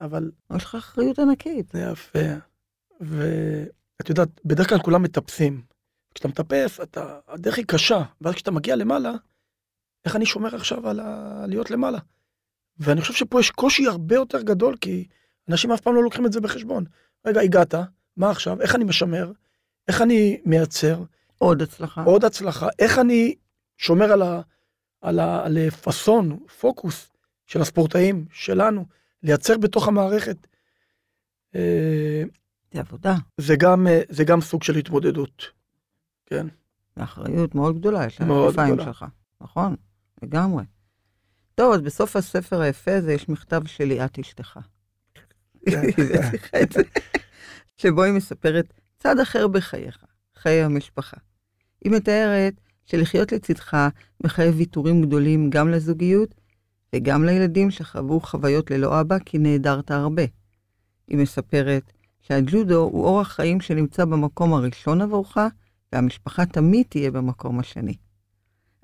[0.00, 1.70] אבל יש לך אחריות ענקית.
[1.72, 2.18] זה יפה.
[3.00, 5.62] ואת יודעת, בדרך כלל כולם מטפסים.
[6.14, 9.12] כשאתה מטפס, אתה, הדרך היא קשה, ואז כשאתה מגיע למעלה,
[10.04, 11.44] איך אני שומר עכשיו על ה...
[11.48, 11.98] להיות למעלה?
[12.78, 15.06] ואני חושב שפה יש קושי הרבה יותר גדול, כי
[15.48, 16.84] אנשים אף פעם לא לוקחים את זה בחשבון.
[17.26, 17.74] רגע, הגעת,
[18.16, 18.60] מה עכשיו?
[18.60, 19.32] איך אני משמר?
[19.88, 21.02] איך אני מייצר?
[21.38, 22.02] עוד הצלחה.
[22.02, 23.34] עוד הצלחה, איך אני
[23.78, 24.40] שומר על, ה,
[25.00, 27.12] על, ה, על פאסון, פוקוס
[27.46, 28.86] של הספורטאים שלנו,
[29.22, 30.46] לייצר בתוך המערכת.
[31.54, 32.22] אה,
[32.72, 35.50] זה עבודה, זה גם, אה, זה גם סוג של התמודדות.
[36.26, 36.46] כן,
[36.94, 38.84] אחריות מאוד גדולה, יש גדולה.
[38.84, 39.04] שלך.
[39.40, 39.76] נכון,
[40.22, 40.64] לגמרי.
[41.54, 44.58] טוב, אז בסוף הספר היפה הזה יש מכתב של ליאת אשתך.
[45.66, 45.82] כן.
[47.76, 50.04] שבו היא מספרת צד אחר בחייך,
[50.36, 51.16] חיי המשפחה.
[51.84, 52.54] היא מתארת
[52.86, 53.88] שלחיות לצדך
[54.24, 56.34] מחייב ויתורים גדולים גם לזוגיות
[56.94, 60.22] וגם לילדים שחוו חוויות ללא אבא כי נעדרת הרבה.
[61.08, 65.36] היא מספרת שהג'ודו הוא אורח חיים שנמצא במקום הראשון עבורך,
[65.92, 67.94] והמשפחה תמיד תהיה במקום השני.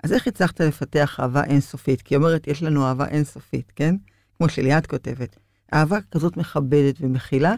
[0.03, 2.01] אז איך הצלחת לפתח אהבה אינסופית?
[2.01, 3.95] כי היא אומרת, יש לנו אהבה אינסופית, כן?
[4.37, 5.37] כמו שליאת כותבת.
[5.73, 7.55] אהבה כזאת מכבדת ומכילה,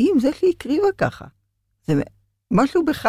[0.00, 1.24] אם זה שהיא הקריבה ככה.
[1.86, 2.02] זה
[2.50, 3.08] משהו בך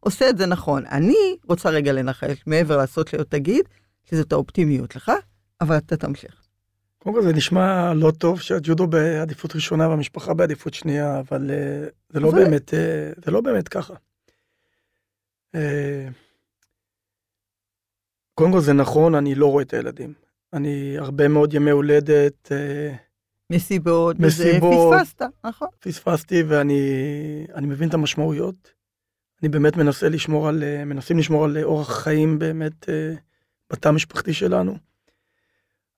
[0.00, 0.86] עושה את זה נכון.
[0.86, 3.64] אני רוצה רגע לנחש, מעבר לעשות להיות תגיד,
[4.04, 5.12] שזאת האופטימיות לך,
[5.60, 6.42] אבל אתה תמשיך.
[6.98, 12.20] קודם כל זה נשמע לא טוב שהג'ודו בעדיפות ראשונה והמשפחה בעדיפות שנייה, אבל אה, זה
[12.20, 13.94] לא אבל- באמת, אה, זה לא באמת ככה.
[15.54, 16.08] אה,
[18.34, 20.14] קודם כל זה נכון, אני לא רואה את הילדים.
[20.52, 22.52] אני הרבה מאוד ימי הולדת
[23.52, 24.94] מסיבות, וזה, מסיבות.
[25.00, 25.68] פספסת, נכון.
[25.80, 26.80] פספסתי ואני
[27.54, 28.79] אני מבין את המשמעויות.
[29.42, 33.14] אני באמת מנסה לשמור על, אה, מנסים לשמור על אורח חיים באמת אה,
[33.70, 34.76] בתא המשפחתי שלנו.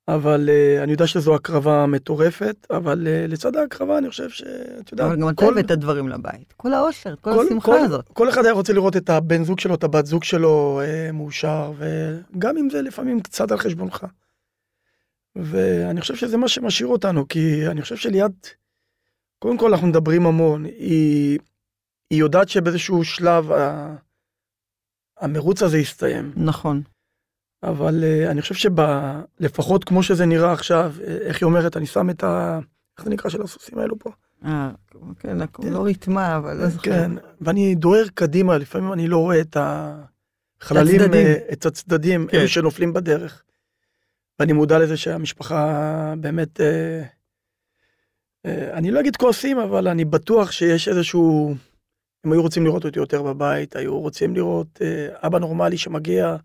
[0.08, 5.06] אבל אה, אני יודע שזו הקרבה מטורפת, אבל אה, לצד ההקרבה אני חושב שאת יודעת,
[5.06, 6.52] אבל גם אתה כל- הבאת דברים לבית.
[6.56, 8.08] כל האושר, כל כל- השמחה כל- הזאת.
[8.12, 11.72] כל אחד היה רוצה לראות את הבן זוג שלו, את הבת זוג שלו אה, מאושר,
[11.78, 14.06] וגם אם זה לפעמים קצת על חשבונך.
[15.36, 18.32] ואני חושב שזה מה שמשאיר אותנו, כי אני חושב שליד,
[19.38, 21.38] קודם כל אנחנו מדברים המון, היא,
[22.12, 23.94] היא יודעת שבאיזשהו שלב ה,
[25.20, 26.82] המרוץ הזה יסתיים, נכון.
[27.62, 32.10] אבל אה, אני חושב שלפחות כמו שזה נראה עכשיו, אה, איך היא אומרת, אני שם
[32.10, 32.58] את ה...
[32.98, 34.10] איך זה נקרא של הסוסים האלו פה?
[34.44, 34.70] אה,
[35.18, 36.90] כן, לא ריתמה, אבל לא זוכר.
[36.90, 37.10] כן,
[37.40, 41.14] ואני דוהר קדימה, לפעמים אני לא רואה את החללים.
[41.14, 42.38] אה, את הצדדים, כן.
[42.38, 43.42] אלו שנופלים בדרך.
[44.38, 47.02] ואני מודע לזה שהמשפחה באמת, אה,
[48.46, 51.54] אה, אני לא אגיד כועסים, אבל אני בטוח שיש איזשהו,
[52.24, 56.36] הם היו רוצים לראות אותי יותר בבית, היו רוצים לראות אה, אבא נורמלי שמגיע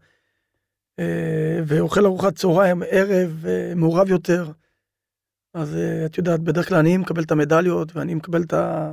[0.99, 4.51] אה, ואוכל ארוחת צהריים, ערב, אה, מעורב יותר.
[5.53, 8.91] אז אה, את יודעת, בדרך כלל אני מקבל את המדליות ואני מקבל את ה...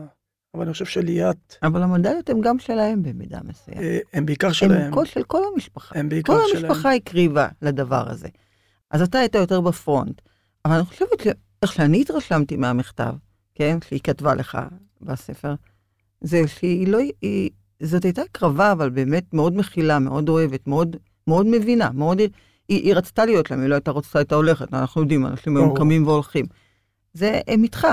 [0.55, 3.81] אבל אני חושב שליאת, אבל המדליות הן גם שלהם במידה מסוימת.
[3.81, 4.81] אה, הם בעיקר שלהם.
[4.83, 5.99] הם כל- של כל המשפחה.
[5.99, 6.65] הם בעיקר כל שלהם.
[6.65, 8.29] המשפחה הקריבה לדבר הזה.
[8.91, 10.21] אז אתה היית יותר בפרונט.
[10.65, 13.15] אבל אני חושבת שאיך שאני התרשמתי מהמכתב,
[13.55, 14.59] כן, שהיא כתבה לך
[15.01, 15.55] בספר,
[16.25, 17.51] זה שהיא לא, היא,
[17.83, 20.97] זאת הייתה הקרבה, אבל באמת מאוד מכילה, מאוד אוהבת, מאוד,
[21.27, 22.31] מאוד מבינה, מאוד, היא,
[22.69, 25.77] היא רצתה להיות להם, היא לא הייתה רוצה, הייתה הולכת, אנחנו יודעים, אנשים היום.
[25.77, 26.47] קמים והולכים.
[27.13, 27.87] זה, הם איתך,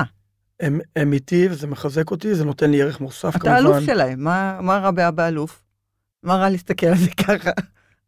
[0.59, 3.55] הם, הם איתי וזה מחזק אותי, זה נותן לי ערך מוסף אתה כמובן.
[3.55, 5.63] אלוף שלהם, מה, מה רע באבא אלוף?
[6.23, 7.51] מה רע להסתכל על זה ככה?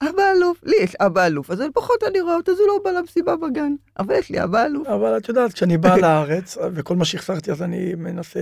[0.02, 2.92] אבא אלוף, לי יש אבא אלוף, אז לפחות אני רואה אותו, אז הוא לא בא
[2.92, 4.88] למסיבה בגן, אבל יש לי אבא אלוף.
[4.88, 8.40] אבל את יודעת, כשאני בא לארץ, וכל מה שהחסרתי אז אני מנסה...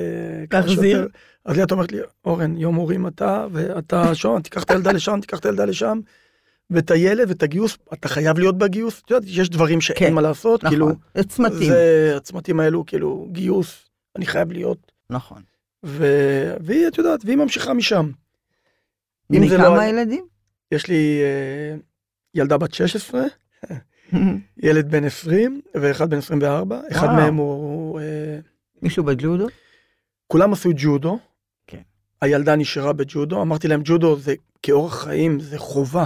[0.53, 1.07] להחזיר.
[1.45, 5.39] אז ליאת אומרת לי, אורן, יום הורים אתה, ואתה שם, תיקח את הילדה לשם, תיקח
[5.39, 5.99] את הילדה לשם,
[6.69, 9.01] ואת הילד ואת הגיוס, אתה חייב להיות בגיוס.
[9.05, 13.27] את יודעת, יש דברים שאין כן, מה לעשות, כאילו, נכון, צמתים, זה הצמתים האלו, כאילו,
[13.31, 14.91] גיוס, אני חייב להיות.
[15.09, 15.41] נכון.
[15.85, 16.05] ו...
[16.59, 18.11] והיא, את יודעת, והיא ממשיכה משם.
[19.49, 20.30] זה לא כמה היה- ילדים?
[20.71, 21.77] יש לי אה,
[22.35, 23.21] ילדה בת 16,
[24.63, 27.07] ילד בן 20 ואחד בן 24, אחד.
[27.07, 27.99] מהם הוא...
[27.99, 28.39] אה,
[28.81, 29.47] מישהו בג'ודו?
[30.27, 31.19] כולם עשו ג'ודו.
[31.67, 31.81] כן.
[32.21, 36.05] הילדה נשארה בג'ודו, אמרתי להם ג'ודו זה כאורח חיים, זה חובה.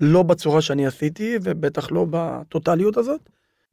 [0.00, 3.20] לא בצורה שאני עשיתי, ובטח לא בטוטליות הזאת.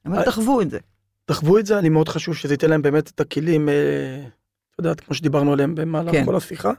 [0.06, 0.80] אבל אה, תחוו את זה.
[1.26, 4.26] תחוו את זה, אני מאוד חשוב שזה ייתן להם באמת את הכלים, אה,
[4.72, 6.26] את יודעת, כמו שדיברנו עליהם במהלך כן.
[6.26, 6.72] כל השיחה.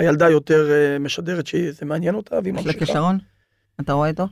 [0.00, 2.86] הילדה יותר אה, משדרת שזה מעניין אותה, והיא יש לה ממשיכה.
[2.86, 3.18] כישרון?
[3.80, 4.26] אתה רואה איתו?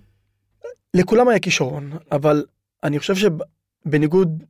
[0.95, 2.45] לכולם היה כישרון, אבל
[2.85, 4.45] אני חושב שבניגוד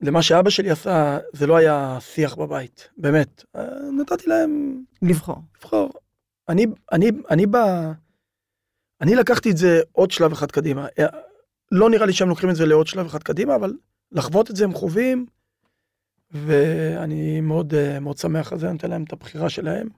[0.00, 3.44] למה שאבא שלי עשה, זה לא היה שיח בבית, באמת.
[3.56, 3.64] אה,
[4.00, 5.42] נתתי להם לבחור.
[5.58, 5.92] לבחור.
[6.48, 7.92] אני, אני, אני בא...
[9.00, 10.86] אני לקחתי את זה עוד שלב אחד קדימה.
[10.98, 11.06] אה,
[11.72, 13.72] לא נראה לי שהם לוקחים את זה לעוד שלב אחד קדימה, אבל
[14.12, 15.26] לחוות את זה הם חווים,
[16.30, 19.88] ואני מאוד, מאוד שמח על זה, אני נותן להם את הבחירה שלהם,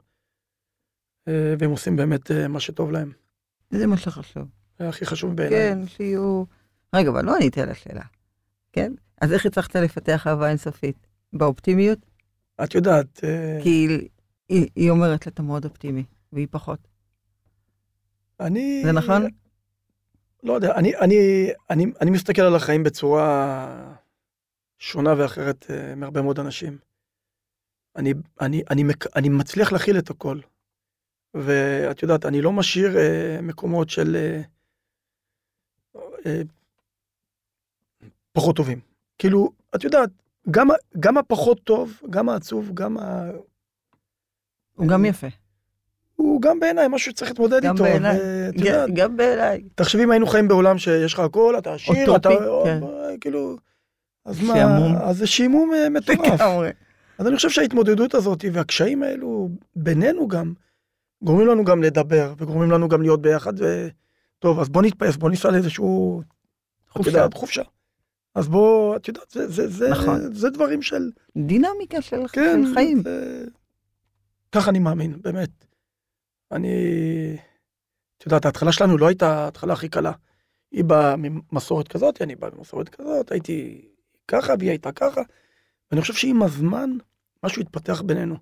[1.27, 3.13] והם עושים באמת אה, מה שטוב להם.
[3.71, 4.49] זה מה שחשוב.
[4.79, 5.59] זה הכי חשוב בעיניי.
[5.59, 6.45] כן, שיהיו...
[6.95, 8.03] רגע, אבל לא עניתי על השאלה.
[8.73, 8.93] כן?
[9.21, 11.07] אז איך הצלחת לפתח אהבה אינסופית?
[11.33, 11.99] באופטימיות?
[12.65, 14.09] את יודעת, אה, כי היא-
[14.49, 16.89] היא היא אומרת לה, אתה מאוד אופטימי, והיא פחות.
[18.41, 18.83] אני...
[18.85, 19.23] זה נכון?
[20.43, 21.17] לא יודע, אני, אני,
[21.71, 23.95] אני, אני מסתכל על החיים בצורה
[24.79, 26.79] שונה ואחרת אה, מהרבה מאוד אנשים.
[27.97, 30.39] אני, אני, אני, מק- אני מצליח להכיל את הכל.
[31.35, 34.41] ואת יודעת, אני לא משאיר אה, מקומות של אה,
[36.27, 36.43] אה,
[38.33, 38.81] פחות טובים.
[39.19, 40.11] כאילו, את יודעת,
[40.51, 40.69] גם,
[41.01, 43.31] גם הפחות טוב, גם העצוב, גם ה...
[44.75, 45.27] הוא גם יפה.
[46.17, 47.83] הוא גם בעיניי משהו שצריך להתמודד איתו.
[47.85, 48.17] בעיניי.
[48.55, 49.63] יודעת, גם- גם בעיניי.
[49.75, 52.45] תחשבי אם היינו חיים בעולם שיש לך הכל, אתה עשיר, אוטופי, אתה...
[52.65, 52.81] כן.
[53.21, 53.57] כאילו...
[54.25, 54.97] אז מה, שעמום.
[54.97, 56.41] אז זה שעמום אה, מטורף.
[57.19, 60.53] אז אני חושב שההתמודדות הזאת והקשיים האלו בינינו גם,
[61.23, 65.51] גורמים לנו גם לדבר, וגורמים לנו גם להיות ביחד, וטוב, אז בוא נתפס, בוא ניסע
[65.51, 66.23] לאיזשהו...
[66.89, 67.27] חופשה.
[67.35, 67.63] חופשה.
[68.35, 70.35] אז בוא, את יודעת, זה, זה, זה, נכון.
[70.35, 71.11] זה דברים של...
[71.37, 73.03] דינמיקה של, כן, של חיים.
[73.03, 73.45] זה...
[74.53, 75.51] ככה אני מאמין, באמת.
[76.53, 76.77] אני...
[78.19, 80.13] את יודעת, ההתחלה שלנו לא הייתה ההתחלה הכי קלה.
[80.73, 83.89] היא באה ממסורת כזאת, אני בא ממסורת כזאת, הייתי
[84.29, 85.21] ככה והיא הייתה ככה.
[85.91, 86.91] ואני חושב שעם הזמן,
[87.45, 88.37] משהו התפתח בינינו.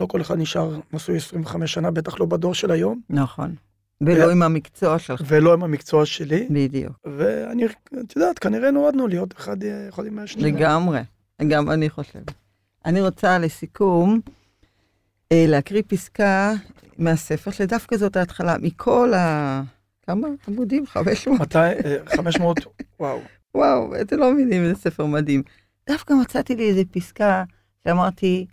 [0.00, 3.54] לא כל אחד נשאר נשוי 25 שנה, בטח לא בדור של היום, נכון.
[4.00, 5.22] ולא עם המקצוע שלך.
[5.26, 6.48] ולא עם המקצוע שלי.
[6.50, 6.92] בדיוק.
[7.04, 7.66] ואני,
[8.00, 9.56] את יודעת, כנראה נועדנו להיות אחד
[9.88, 10.42] אחד עם השני.
[10.42, 11.00] לגמרי.
[11.48, 12.32] גם אני חושבת.
[12.84, 14.20] אני רוצה לסיכום
[15.32, 16.52] אה, להקריא פסקה
[16.98, 19.62] מהספר, שדווקא זאת ההתחלה, מכל ה...
[20.02, 20.86] כמה עמודים?
[20.86, 21.40] 500?
[21.40, 21.58] מתי?
[21.58, 22.58] אה, 500?
[23.00, 23.20] וואו.
[23.54, 25.42] וואו, אתם לא מבינים איזה ספר מדהים.
[25.88, 27.44] דווקא מצאתי לי איזה פסקה
[27.84, 28.46] שאמרתי,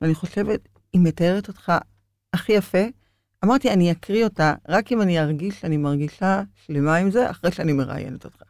[0.00, 1.72] ואני חושבת, היא מתארת אותך
[2.32, 2.84] הכי יפה.
[3.44, 7.72] אמרתי, אני אקריא אותה רק אם אני ארגיש שאני מרגישה שלמה עם זה, אחרי שאני
[7.72, 8.42] מראיינת אותך.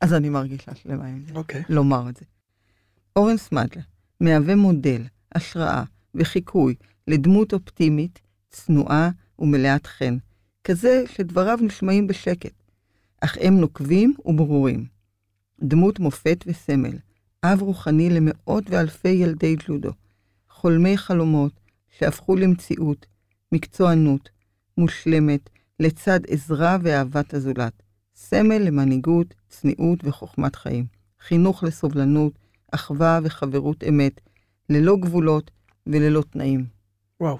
[0.00, 1.34] אז אני מרגישה שלמה עם זה.
[1.34, 1.62] אוקיי.
[1.68, 2.24] לומר את זה.
[3.16, 3.82] אורן סמדלר
[4.20, 5.02] מהווה מודל,
[5.34, 5.82] השראה
[6.14, 6.74] וחיקוי
[7.08, 8.20] לדמות אופטימית,
[8.50, 10.16] צנועה ומלאת חן,
[10.64, 12.62] כזה שדבריו נשמעים בשקט,
[13.20, 14.86] אך הם נוקבים וברורים.
[15.60, 16.98] דמות מופת וסמל,
[17.44, 19.90] אב רוחני למאות ואלפי ילדי ג'ודו,
[20.50, 21.52] חולמי חלומות
[21.98, 23.06] שהפכו למציאות,
[23.52, 24.30] מקצוענות,
[24.78, 27.82] מושלמת, לצד עזרה ואהבת הזולת,
[28.14, 30.86] סמל למנהיגות, צניעות וחוכמת חיים,
[31.20, 32.32] חינוך לסובלנות,
[32.72, 34.20] אחווה וחברות אמת,
[34.70, 35.50] ללא גבולות
[35.86, 36.66] וללא תנאים.
[37.20, 37.38] וואו.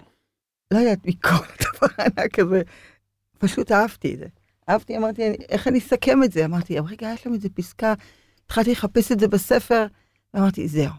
[0.71, 2.63] לא יודעת, מכל הדבר הענק הזה,
[3.39, 4.27] פשוט אהבתי את זה.
[4.69, 6.45] אהבתי, אמרתי, איך אני אסכם את זה?
[6.45, 7.95] אמרתי, רגע, יש שם איזה פסקה,
[8.45, 9.87] התחלתי לחפש את זה בספר,
[10.35, 10.93] ואמרתי, זהו,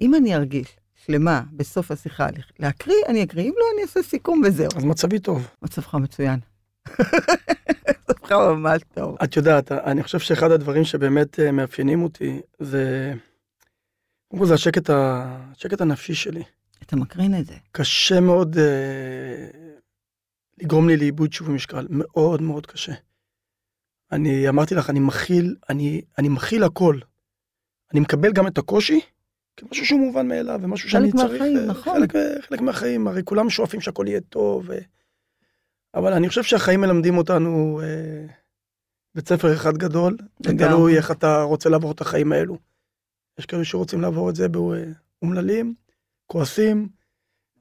[0.00, 0.76] אם אני ארגיש
[1.06, 2.26] שלמה בסוף השיחה
[2.58, 4.68] להקריא, אני אקריא, אם לא, אני אעשה סיכום וזהו.
[4.76, 5.48] אז מצבי טוב.
[5.62, 6.40] מצבך מצוין.
[7.98, 9.16] מצבך ממש טוב.
[9.24, 13.14] את יודעת, אני חושב שאחד הדברים שבאמת אה, מאפיינים אותי זה...
[14.28, 15.24] קודם כל זה השקט, ה...
[15.56, 16.42] השקט הנפשי שלי.
[16.82, 17.54] אתה מקרין את זה.
[17.72, 19.48] קשה מאוד אה,
[20.58, 22.92] לגרום לי לאיבוד שוב במשקל, מאוד מאוד קשה.
[24.12, 26.98] אני אמרתי לך, אני מכיל, אני, אני מכיל הכל.
[27.92, 29.00] אני מקבל גם את הקושי
[29.56, 31.32] כמשהו שהוא מובן מאליו, ומשהו שאני צריך...
[31.32, 31.94] מהחיים, אה, נכון.
[31.94, 34.64] חלק, חלק מהחיים, הרי כולם שואפים שהכל יהיה טוב.
[34.68, 34.78] ו...
[35.94, 38.26] אבל אני חושב שהחיים מלמדים אותנו אה,
[39.14, 40.16] בית ספר אחד גדול.
[40.42, 42.58] תלוי איך אתה רוצה לעבור את החיים האלו.
[43.38, 45.74] יש כאלה שרוצים לעבור את זה באומללים,
[46.26, 46.88] כועסים,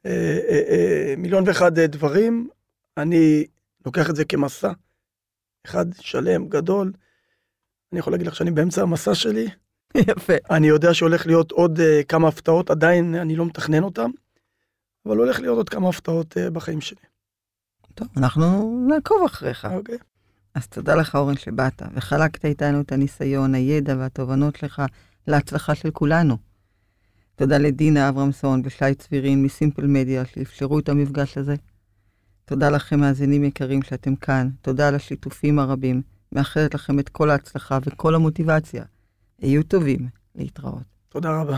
[0.05, 2.49] אה, אה, אה, מיליון ואחד אה, דברים.
[2.97, 3.45] אני
[3.85, 4.71] לוקח את זה כמסע,
[5.65, 6.91] אחד שלם, גדול.
[7.91, 9.47] אני יכול להגיד לך שאני באמצע המסע שלי,
[10.11, 10.33] יפה.
[10.49, 14.11] אני יודע שהולך להיות עוד uh, כמה הפתעות, עדיין אני לא מתכנן אותן,
[15.05, 17.01] אבל הולך להיות עוד כמה הפתעות uh, בחיים שלי.
[17.95, 19.65] טוב, אנחנו נעקוב אחריך.
[19.65, 19.97] אוקיי.
[20.55, 24.81] אז תודה לך, אורן, שבאת, וחלקת איתנו את הניסיון, הידע והתובנות שלך
[25.27, 26.37] להצלחה של כולנו.
[27.35, 31.55] תודה לדינה אברמסון ושי צבירין מסימפל מדיה שאפשרו את המפגש הזה.
[32.45, 34.49] תודה לכם, מאזינים יקרים, שאתם כאן.
[34.61, 36.01] תודה על השיתופים הרבים.
[36.31, 38.83] מאחלת לכם את כל ההצלחה וכל המוטיבציה.
[39.41, 40.09] היו טובים.
[40.35, 40.83] להתראות.
[41.09, 41.57] תודה רבה.